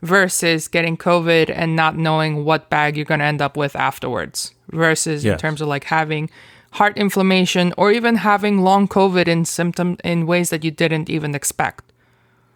[0.01, 4.53] versus getting COVID and not knowing what bag you're going to end up with afterwards
[4.69, 5.33] versus yes.
[5.33, 6.29] in terms of like having
[6.71, 11.35] heart inflammation or even having long COVID in symptom in ways that you didn't even
[11.35, 11.91] expect.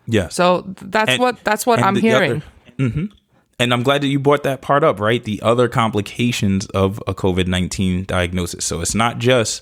[0.08, 0.30] Yeah.
[0.30, 2.32] So that's and, what that's what I'm hearing.
[2.32, 2.44] Other,
[2.90, 3.06] mm-hmm.
[3.58, 5.24] And I'm glad that you brought that part up, right?
[5.24, 8.66] The other complications of a COVID 19 diagnosis.
[8.66, 9.62] So it's not just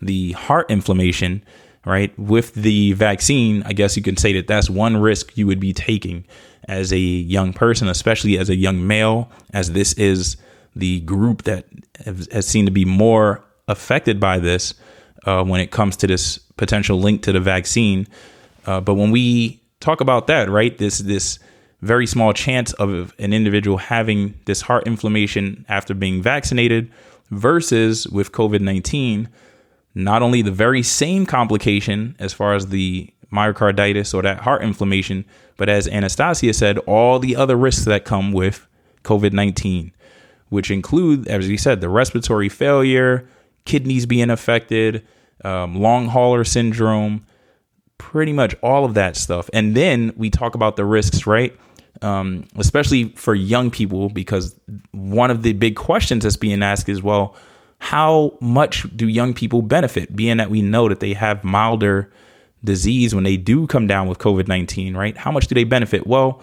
[0.00, 1.42] the heart inflammation,
[1.84, 2.16] right?
[2.18, 5.72] With the vaccine, I guess you can say that that's one risk you would be
[5.72, 6.24] taking
[6.70, 10.36] as a young person, especially as a young male, as this is
[10.76, 11.66] the group that
[12.30, 14.74] has seen to be more affected by this
[15.26, 18.06] uh, when it comes to this potential link to the vaccine.
[18.66, 20.78] Uh, but when we talk about that, right?
[20.78, 21.40] This this
[21.82, 26.92] very small chance of an individual having this heart inflammation after being vaccinated
[27.30, 29.28] versus with COVID 19,
[29.96, 35.24] not only the very same complication as far as the myocarditis or that heart inflammation,
[35.56, 38.66] but as Anastasia said, all the other risks that come with
[39.04, 39.92] COVID 19,
[40.48, 43.28] which include, as you said, the respiratory failure,
[43.64, 45.06] kidneys being affected,
[45.44, 47.24] um, long hauler syndrome,
[47.98, 49.50] pretty much all of that stuff.
[49.52, 51.56] And then we talk about the risks, right?
[52.02, 54.58] Um, especially for young people, because
[54.92, 57.36] one of the big questions that's being asked is, well,
[57.78, 62.10] how much do young people benefit, being that we know that they have milder
[62.64, 65.16] disease when they do come down with COVID 19, right?
[65.16, 66.06] How much do they benefit?
[66.06, 66.42] Well,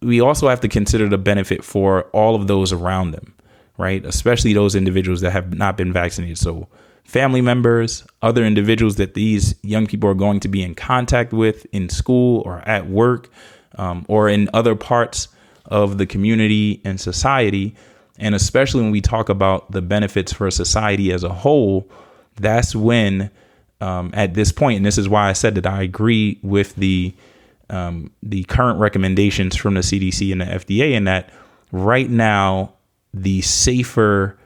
[0.00, 3.34] we also have to consider the benefit for all of those around them,
[3.78, 4.04] right?
[4.04, 6.38] Especially those individuals that have not been vaccinated.
[6.38, 6.68] So,
[7.04, 11.66] family members, other individuals that these young people are going to be in contact with
[11.72, 13.30] in school or at work
[13.76, 15.28] um, or in other parts
[15.66, 17.74] of the community and society.
[18.18, 21.88] And especially when we talk about the benefits for society as a whole,
[22.36, 23.30] that's when,
[23.80, 27.14] um, at this point, and this is why I said that I agree with the
[27.68, 31.30] um, the current recommendations from the CDC and the FDA, in that
[31.72, 32.74] right now
[33.12, 34.38] the safer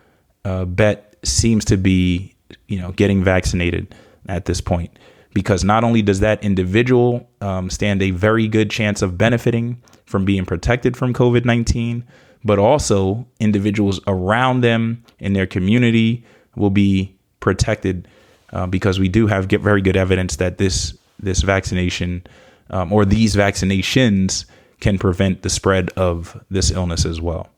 [0.45, 2.35] uh, bet seems to be,
[2.69, 3.95] you know, getting vaccinated
[4.27, 4.91] at this point,
[5.35, 10.25] because not only does that individual um, stand a very good chance of benefiting from
[10.25, 12.05] being protected from COVID nineteen,
[12.43, 16.25] but also individuals around them in their community
[16.57, 18.09] will be protected
[18.53, 22.25] uh, because we do have get very good evidence that this this vaccination
[22.71, 24.45] um, or these vaccinations
[24.81, 27.51] can prevent the spread of this illness as well.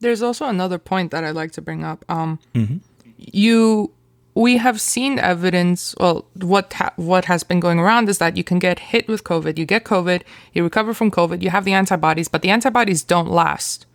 [0.00, 2.04] There's also another point that I'd like to bring up.
[2.08, 2.78] Um, mm-hmm.
[3.18, 3.92] You,
[4.34, 5.94] we have seen evidence.
[5.98, 9.24] Well, what ha- what has been going around is that you can get hit with
[9.24, 9.58] COVID.
[9.58, 10.22] You get COVID,
[10.52, 13.86] you recover from COVID, you have the antibodies, but the antibodies don't last,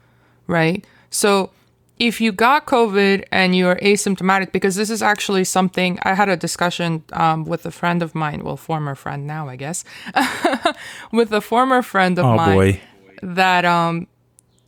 [0.47, 0.85] right?
[1.09, 1.51] So
[1.99, 6.35] if you got COVID and you're asymptomatic, because this is actually something I had a
[6.35, 9.83] discussion um, with a friend of mine, well, former friend now, I guess,
[11.11, 12.55] with a former friend of oh, mine.
[12.55, 12.81] Boy.
[13.21, 14.07] That um,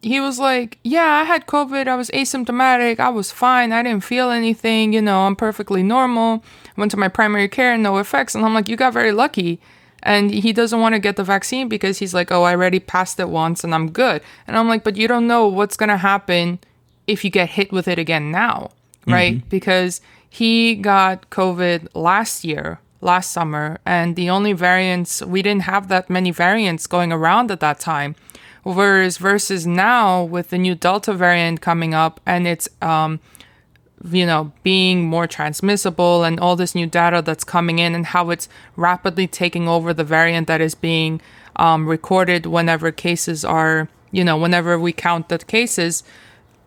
[0.01, 1.87] he was like, Yeah, I had COVID.
[1.87, 2.99] I was asymptomatic.
[2.99, 3.73] I was fine.
[3.73, 4.93] I didn't feel anything.
[4.93, 6.43] You know, I'm perfectly normal.
[6.77, 8.35] Went to my primary care, no effects.
[8.35, 9.59] And I'm like, You got very lucky.
[10.03, 13.19] And he doesn't want to get the vaccine because he's like, Oh, I already passed
[13.19, 14.21] it once and I'm good.
[14.47, 16.59] And I'm like, But you don't know what's going to happen
[17.07, 18.71] if you get hit with it again now,
[19.07, 19.35] right?
[19.37, 19.49] Mm-hmm.
[19.49, 25.87] Because he got COVID last year, last summer, and the only variants, we didn't have
[25.87, 28.15] that many variants going around at that time.
[28.63, 33.19] Whereas versus now with the new Delta variant coming up and it's, um,
[34.03, 38.31] you know, being more transmissible and all this new data that's coming in and how
[38.31, 41.21] it's rapidly taking over the variant that is being
[41.57, 46.03] um, recorded whenever cases are, you know, whenever we count the cases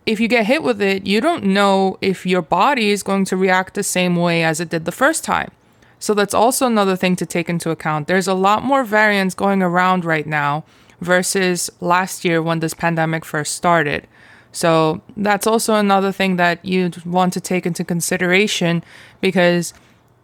[0.08, 3.36] if you get hit with it, you don't know if your body is going to
[3.36, 5.50] react the same way as it did the first time.
[5.98, 8.08] So that's also another thing to take into account.
[8.08, 10.64] There's a lot more variants going around right now
[11.02, 14.06] versus last year when this pandemic first started.
[14.50, 18.82] So that's also another thing that you'd want to take into consideration
[19.20, 19.74] because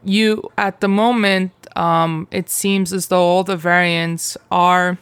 [0.03, 4.97] you, at the moment, um, it seems as though all the variants are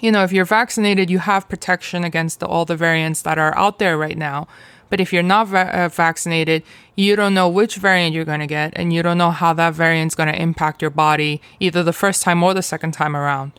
[0.00, 3.56] you know, if you're vaccinated, you have protection against the, all the variants that are
[3.56, 4.46] out there right now.
[4.88, 6.62] But if you're not va- uh, vaccinated,
[6.94, 9.74] you don't know which variant you're going to get, and you don't know how that
[9.74, 13.52] variant's going to impact your body either the first time or the second time around.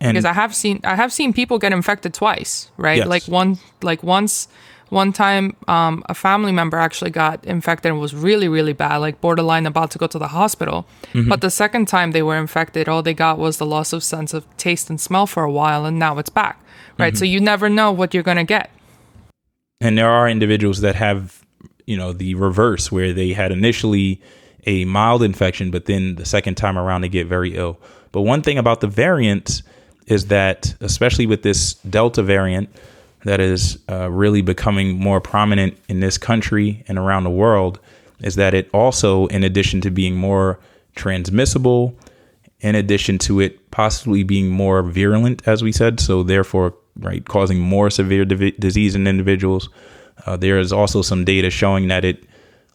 [0.00, 2.98] And because I have seen I have seen people get infected twice, right?
[2.98, 3.08] Yes.
[3.08, 4.46] Like one like once
[4.90, 9.20] one time, um, a family member actually got infected and was really, really bad, like
[9.20, 10.86] borderline about to go to the hospital.
[11.12, 11.28] Mm-hmm.
[11.28, 14.32] But the second time they were infected, all they got was the loss of sense
[14.34, 16.60] of taste and smell for a while, and now it's back,
[16.98, 17.12] right?
[17.12, 17.18] Mm-hmm.
[17.18, 18.70] So you never know what you're going to get.
[19.80, 21.44] And there are individuals that have,
[21.86, 24.20] you know, the reverse, where they had initially
[24.66, 27.78] a mild infection, but then the second time around they get very ill.
[28.10, 29.62] But one thing about the variants
[30.06, 32.70] is that, especially with this Delta variant,
[33.28, 37.78] that is uh, really becoming more prominent in this country and around the world
[38.20, 40.58] is that it also, in addition to being more
[40.96, 41.94] transmissible,
[42.60, 47.60] in addition to it possibly being more virulent, as we said, so therefore, right, causing
[47.60, 49.68] more severe disease in individuals,
[50.24, 52.24] uh, there is also some data showing that it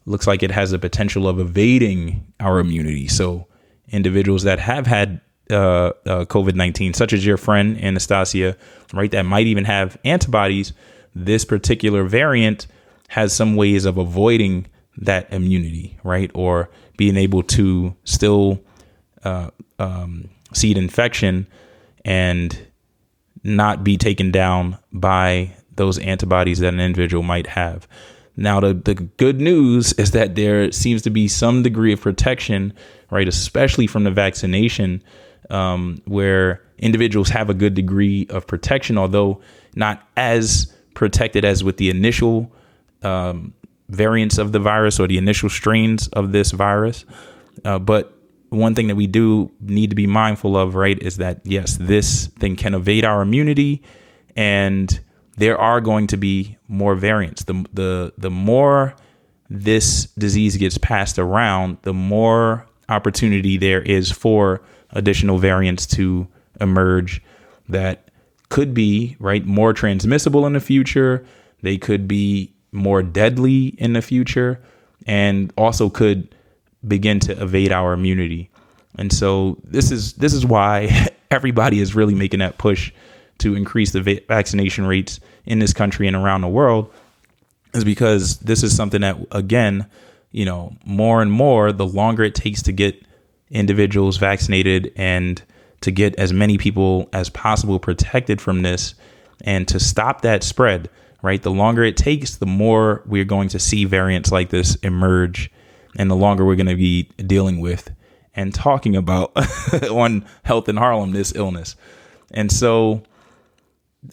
[0.06, 3.08] looks like it has the potential of evading our immunity.
[3.08, 3.48] So,
[3.88, 5.20] individuals that have had
[5.50, 8.56] uh, uh, COVID 19, such as your friend Anastasia,
[8.92, 10.72] right, that might even have antibodies,
[11.14, 12.66] this particular variant
[13.08, 14.66] has some ways of avoiding
[14.96, 18.60] that immunity, right, or being able to still
[19.24, 21.46] uh, um, seed infection
[22.04, 22.66] and
[23.42, 27.86] not be taken down by those antibodies that an individual might have.
[28.36, 32.72] Now, the, the good news is that there seems to be some degree of protection,
[33.10, 35.02] right, especially from the vaccination
[35.50, 39.40] um, where individuals have a good degree of protection, although
[39.74, 42.52] not as protected as with the initial
[43.02, 43.52] um,
[43.88, 47.04] variants of the virus or the initial strains of this virus.
[47.64, 48.16] Uh, but
[48.48, 52.28] one thing that we do need to be mindful of, right, is that yes, this
[52.38, 53.82] thing can evade our immunity,
[54.36, 55.00] and
[55.36, 57.44] there are going to be more variants.
[57.44, 58.94] The the the more
[59.50, 64.62] this disease gets passed around, the more opportunity there is for
[64.94, 66.26] additional variants to
[66.60, 67.22] emerge
[67.68, 68.08] that
[68.48, 71.24] could be right more transmissible in the future.
[71.62, 74.60] They could be more deadly in the future.
[75.06, 76.34] and also could
[76.86, 78.50] begin to evade our immunity.
[78.96, 82.92] And so this is this is why everybody is really making that push
[83.38, 86.92] to increase the va- vaccination rates in this country and around the world
[87.74, 89.86] is because this is something that again,
[90.30, 93.04] you know, more and more the longer it takes to get
[93.54, 95.42] individuals vaccinated and
[95.80, 98.94] to get as many people as possible protected from this
[99.42, 100.90] and to stop that spread,
[101.22, 101.42] right?
[101.42, 105.50] The longer it takes, the more we're going to see variants like this emerge
[105.96, 107.90] and the longer we're going to be dealing with
[108.34, 109.32] and talking about
[109.90, 111.76] on Health in Harlem this illness.
[112.32, 113.02] And so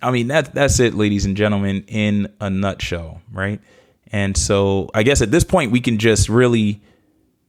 [0.01, 3.59] I mean that that's it ladies and gentlemen in a nutshell, right?
[4.11, 6.81] And so I guess at this point we can just really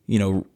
[0.06, 0.46] you know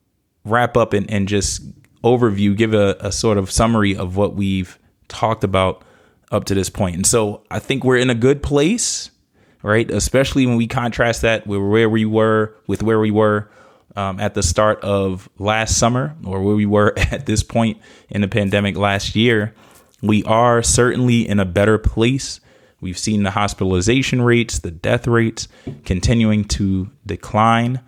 [0.46, 1.62] wrap up and, and just
[2.02, 4.78] overview, give a, a sort of summary of what we've
[5.08, 5.82] talked about
[6.30, 6.96] up to this point.
[6.96, 9.10] And so I think we're in a good place,
[9.62, 9.90] right?
[9.90, 13.50] Especially when we contrast that with where we were with where we were
[13.96, 17.78] um, at the start of last summer or where we were at this point
[18.08, 19.54] in the pandemic last year.
[20.02, 22.40] We are certainly in a better place.
[22.80, 25.48] We've seen the hospitalization rates, the death rates
[25.84, 27.80] continuing to decline,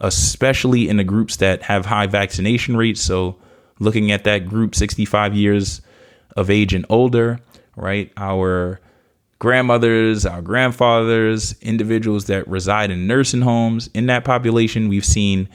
[0.00, 3.00] especially in the groups that have high vaccination rates.
[3.00, 3.36] So,
[3.78, 5.80] looking at that group 65 years
[6.36, 7.40] of age and older,
[7.76, 8.12] right?
[8.16, 8.80] Our
[9.38, 13.88] grandmothers, our grandfathers, individuals that reside in nursing homes.
[13.94, 15.48] In that population, we've seen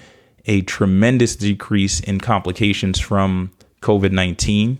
[0.45, 4.77] a tremendous decrease in complications from COVID 19.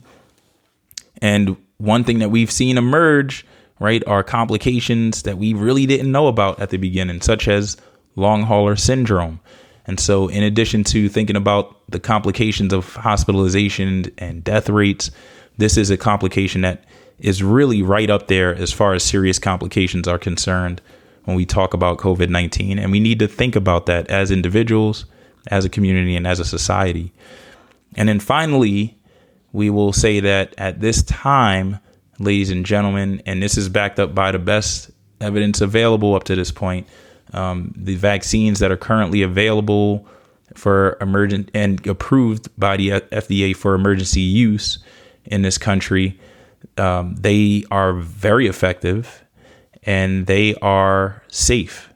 [1.22, 3.46] And one thing that we've seen emerge,
[3.80, 7.78] right, are complications that we really didn't know about at the beginning, such as
[8.20, 9.40] long hauler syndrome.
[9.86, 15.10] And so, in addition to thinking about the complications of hospitalization and death rates,
[15.58, 16.84] this is a complication that
[17.20, 20.82] is really right up there as far as serious complications are concerned
[21.26, 22.80] when we talk about COVID 19.
[22.80, 25.06] And we need to think about that as individuals,
[25.48, 27.12] as a community, and as a society.
[27.96, 28.98] And then finally,
[29.52, 31.80] we will say that at this time,
[32.20, 36.36] ladies and gentlemen, and this is backed up by the best evidence available up to
[36.36, 36.88] this point,
[37.34, 40.08] um, the vaccines that are currently available
[40.56, 44.80] for emergent and approved by the FDA for emergency use
[45.26, 46.20] in this country
[46.78, 49.24] um, they are very effective
[49.84, 51.94] and they are safe.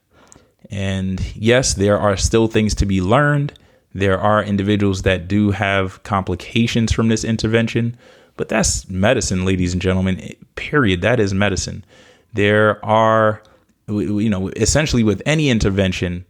[0.70, 3.54] And yes, there are still things to be learned.
[3.94, 7.98] There are individuals that do have complications from this intervention,
[8.38, 10.36] but that's medicine, ladies and gentlemen.
[10.56, 11.02] Period.
[11.02, 11.86] That is medicine.
[12.34, 13.44] There are,
[13.88, 16.26] you know, essentially with any intervention,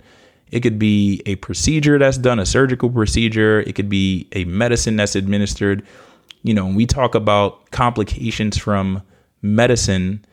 [0.51, 4.95] it could be a procedure that's done, a surgical procedure, it could be a medicine
[4.95, 5.83] that's administered
[6.43, 9.01] you know, when we talk about complications from
[9.41, 10.23] medicine,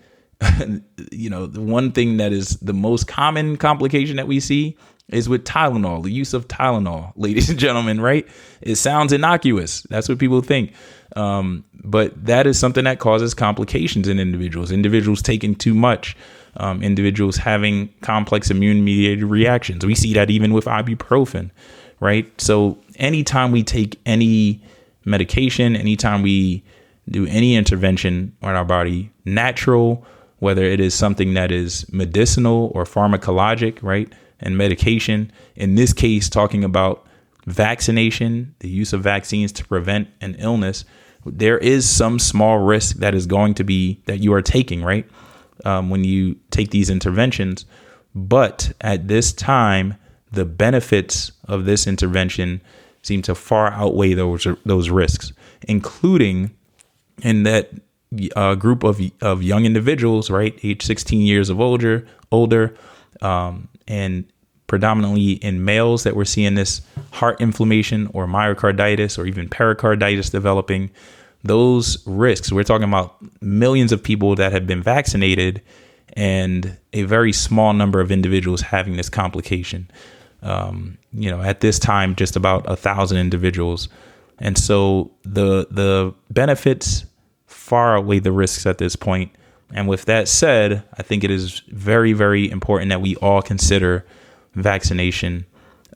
[1.13, 4.77] you know, the one thing that is the most common complication that we see
[5.09, 8.27] is with Tylenol, the use of Tylenol, ladies and gentlemen, right?
[8.61, 9.83] It sounds innocuous.
[9.83, 10.73] That's what people think.
[11.17, 16.17] Um, but that is something that causes complications in individuals, individuals taking too much,
[16.57, 19.85] um, individuals having complex immune mediated reactions.
[19.85, 21.51] We see that even with ibuprofen,
[22.01, 22.29] right?
[22.41, 24.63] So anytime we take any
[25.05, 26.63] medication, anytime we
[27.09, 30.05] do any intervention on our body, natural,
[30.39, 34.13] whether it is something that is medicinal or pharmacologic, right?
[34.41, 37.07] And medication, in this case, talking about
[37.47, 40.85] vaccination, the use of vaccines to prevent an illness,
[41.27, 45.07] there is some small risk that is going to be that you are taking, right?
[45.65, 47.65] Um, when you take these interventions.
[48.15, 49.97] But at this time,
[50.33, 52.61] the benefits of this intervention
[53.03, 55.33] seem to far outweigh those those risks,
[55.69, 56.51] including
[57.23, 57.71] in that
[58.37, 62.75] uh, group of of young individuals, right, age 16 years of older, older,
[63.23, 64.25] um, and
[64.67, 66.81] predominantly in males that we're seeing this
[67.13, 70.91] heart inflammation or myocarditis or even pericarditis developing.
[71.43, 75.63] Those risks, we're talking about millions of people that have been vaccinated
[76.15, 79.91] and a very small number of individuals having this complication
[80.43, 83.89] um, you know, at this time, just about a thousand individuals.
[84.39, 87.05] And so the the benefits
[87.47, 89.33] far outweigh the risks at this point.
[89.73, 94.05] And with that said, I think it is very, very important that we all consider
[94.55, 95.47] vaccination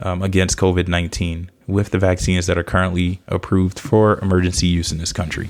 [0.05, 4.99] um, against COVID 19 with the vaccines that are currently approved for emergency use in
[4.99, 5.49] this country.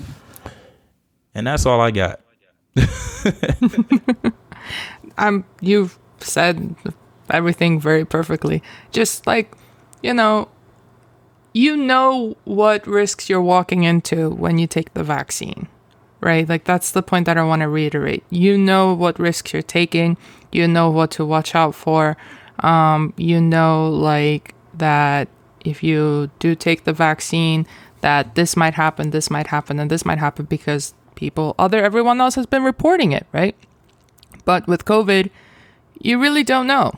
[1.35, 2.21] And that's all I got.
[5.19, 6.77] um, you've said
[7.31, 8.63] everything very perfectly.
[8.93, 9.53] Just like,
[10.03, 10.49] you know,
[11.53, 15.69] you know what risks you're walking into when you take the vaccine,
[16.21, 16.49] right?
[16.49, 18.25] Like, that's the point that I want to reiterate.
[18.31, 20.17] You know what risks you're taking,
[20.53, 22.17] you know what to watch out for.
[22.61, 25.29] Um, you know, like that
[25.65, 27.67] if you do take the vaccine,
[28.01, 32.21] that this might happen, this might happen, and this might happen because people, other everyone
[32.21, 33.57] else has been reporting it, right?
[34.45, 35.31] But with COVID,
[36.01, 36.93] you really don't know.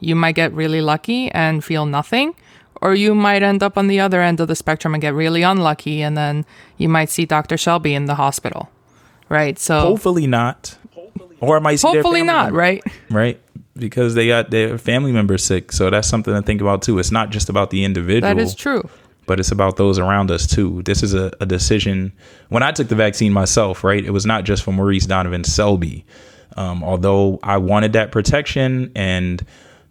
[0.00, 2.34] You might get really lucky and feel nothing,
[2.82, 5.42] or you might end up on the other end of the spectrum and get really
[5.42, 6.44] unlucky, and then
[6.76, 7.56] you might see Dr.
[7.56, 8.70] Selby in the hospital,
[9.28, 9.58] right?
[9.58, 10.76] So hopefully not,
[11.40, 12.82] or am I might hopefully not, member, right?
[13.10, 13.40] right?
[13.80, 16.98] Because they got their family members sick, so that's something to think about too.
[16.98, 18.34] It's not just about the individual.
[18.34, 18.88] That is true.
[19.26, 20.82] but it's about those around us too.
[20.82, 22.12] This is a, a decision.
[22.48, 26.04] When I took the vaccine myself, right, it was not just for Maurice Donovan Selby.
[26.56, 29.44] Um, although I wanted that protection and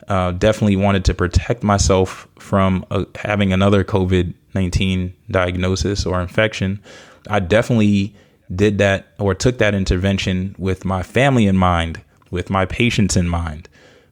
[0.09, 6.81] uh, definitely wanted to protect myself from uh, having another COVID 19 diagnosis or infection,
[7.29, 8.13] I definitely
[8.53, 13.29] did that or took that intervention with my family in mind, with my patients in
[13.29, 13.68] mind,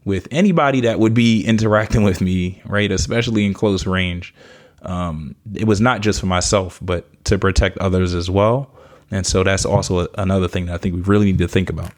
[0.08, 4.34] with anybody that would be interacting with me, right, especially in close range
[4.82, 8.72] um, it was not just for myself, but to protect others as well.
[9.12, 11.70] And so that's also a, another thing that I think we really need to think
[11.70, 11.92] about.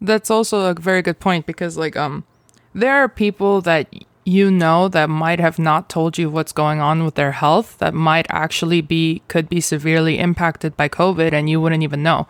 [0.00, 2.24] That's also a very good point because like um
[2.74, 3.88] there are people that
[4.24, 7.94] you know that might have not told you what's going on with their health that
[7.94, 12.26] might actually be could be severely impacted by COVID and you wouldn't even know.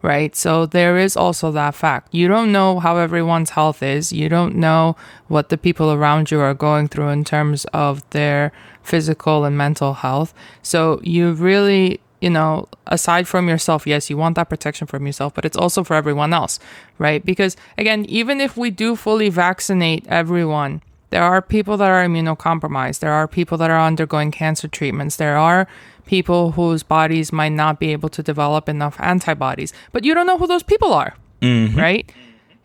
[0.00, 0.36] Right?
[0.36, 2.14] So there is also that fact.
[2.14, 4.12] You don't know how everyone's health is.
[4.12, 4.96] You don't know
[5.26, 9.94] what the people around you are going through in terms of their physical and mental
[9.94, 10.32] health.
[10.62, 15.34] So you really you know, aside from yourself, yes, you want that protection from yourself,
[15.34, 16.58] but it's also for everyone else,
[16.98, 17.24] right?
[17.24, 22.98] Because again, even if we do fully vaccinate everyone, there are people that are immunocompromised.
[22.98, 25.16] There are people that are undergoing cancer treatments.
[25.16, 25.66] There are
[26.08, 30.38] people whose bodies might not be able to develop enough antibodies, but you don't know
[30.38, 31.78] who those people are, mm-hmm.
[31.78, 32.10] right?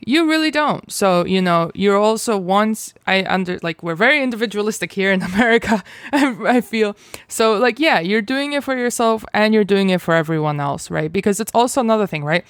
[0.06, 0.92] You really don't.
[0.92, 5.84] So, you know, you're also once I under like we're very individualistic here in America,
[6.12, 6.96] I, I feel.
[7.28, 10.90] So, like, yeah, you're doing it for yourself and you're doing it for everyone else,
[10.90, 11.12] right?
[11.12, 12.46] Because it's also another thing, right?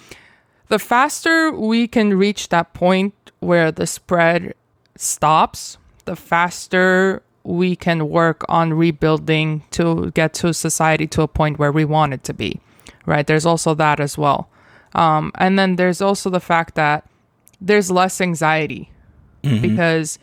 [0.69, 4.53] The faster we can reach that point where the spread
[4.95, 11.59] stops, the faster we can work on rebuilding to get to society to a point
[11.59, 12.59] where we want it to be,
[13.05, 13.27] right?
[13.27, 14.49] There's also that as well.
[14.95, 17.05] Um, and then there's also the fact that
[17.59, 18.91] there's less anxiety
[19.61, 20.19] because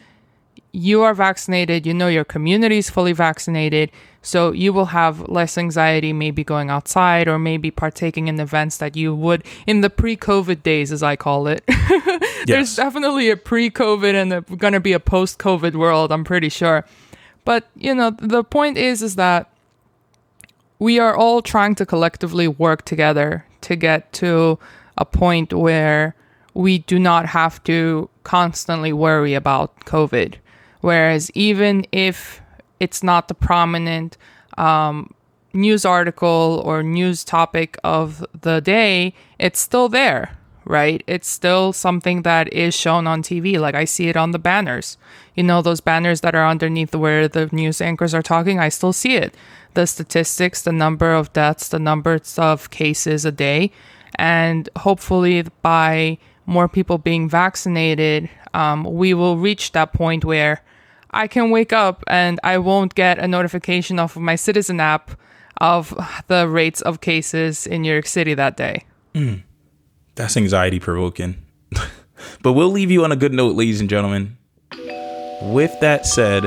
[0.72, 3.90] you are vaccinated, you know your community is fully vaccinated,
[4.22, 8.96] so you will have less anxiety maybe going outside or maybe partaking in events that
[8.96, 11.64] you would in the pre-COVID days as I call it.
[12.46, 16.84] There's definitely a pre-COVID and a, gonna be a post-COVID world, I'm pretty sure.
[17.44, 19.50] But, you know, the point is is that
[20.78, 24.58] we are all trying to collectively work together to get to
[24.96, 26.14] a point where
[26.54, 30.36] we do not have to constantly worry about COVID.
[30.80, 32.40] Whereas even if
[32.80, 34.16] it's not the prominent
[34.56, 35.12] um,
[35.52, 40.36] news article or news topic of the day, it's still there,
[40.70, 41.02] right?
[41.06, 43.58] It's still something that is shown on TV.
[43.58, 44.96] Like I see it on the banners.
[45.34, 48.92] You know, those banners that are underneath where the news anchors are talking, I still
[48.92, 49.34] see it.
[49.74, 53.72] The statistics, the number of deaths, the numbers of cases a day.
[54.14, 60.62] And hopefully, by more people being vaccinated, um, we will reach that point where
[61.10, 65.10] I can wake up and I won't get a notification off of my Citizen app
[65.60, 65.94] of
[66.28, 68.84] the rates of cases in New York City that day.
[70.14, 71.36] That's anxiety provoking.
[72.42, 74.36] but we'll leave you on a good note, ladies and gentlemen.
[75.42, 76.44] With that said,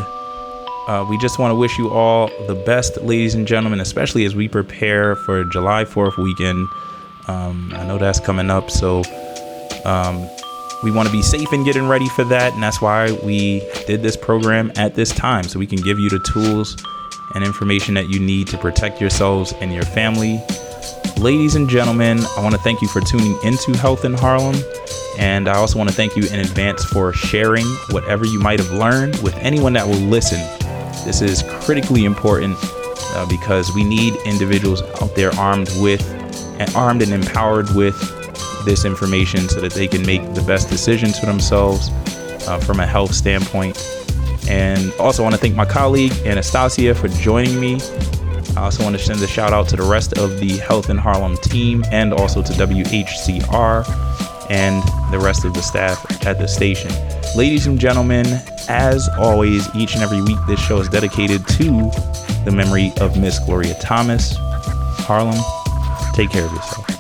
[0.88, 4.36] uh, we just want to wish you all the best, ladies and gentlemen, especially as
[4.36, 6.68] we prepare for July 4th weekend.
[7.28, 9.02] Um, I know that's coming up, so
[9.86, 10.30] um,
[10.84, 12.54] we want to be safe in getting ready for that.
[12.54, 16.10] And that's why we did this program at this time, so we can give you
[16.10, 16.76] the tools
[17.34, 20.44] and information that you need to protect yourselves and your family.
[21.18, 24.56] Ladies and gentlemen, I want to thank you for tuning into Health in Harlem.
[25.18, 28.72] And I also want to thank you in advance for sharing whatever you might have
[28.72, 30.40] learned with anyone that will listen.
[31.06, 36.02] This is critically important uh, because we need individuals out there armed with
[36.60, 37.96] and armed and empowered with
[38.66, 41.90] this information so that they can make the best decisions for themselves
[42.48, 43.78] uh, from a health standpoint.
[44.50, 47.80] And also want to thank my colleague Anastasia for joining me.
[48.56, 50.98] I also want to send a shout out to the rest of the Health in
[50.98, 56.92] Harlem team and also to WHCR and the rest of the staff at the station.
[57.36, 58.28] Ladies and gentlemen,
[58.70, 61.92] as always, each and every week, this show is dedicated to
[62.46, 64.36] the memory of Miss Gloria Thomas.
[64.38, 65.40] Harlem,
[66.14, 66.93] take care of yourself.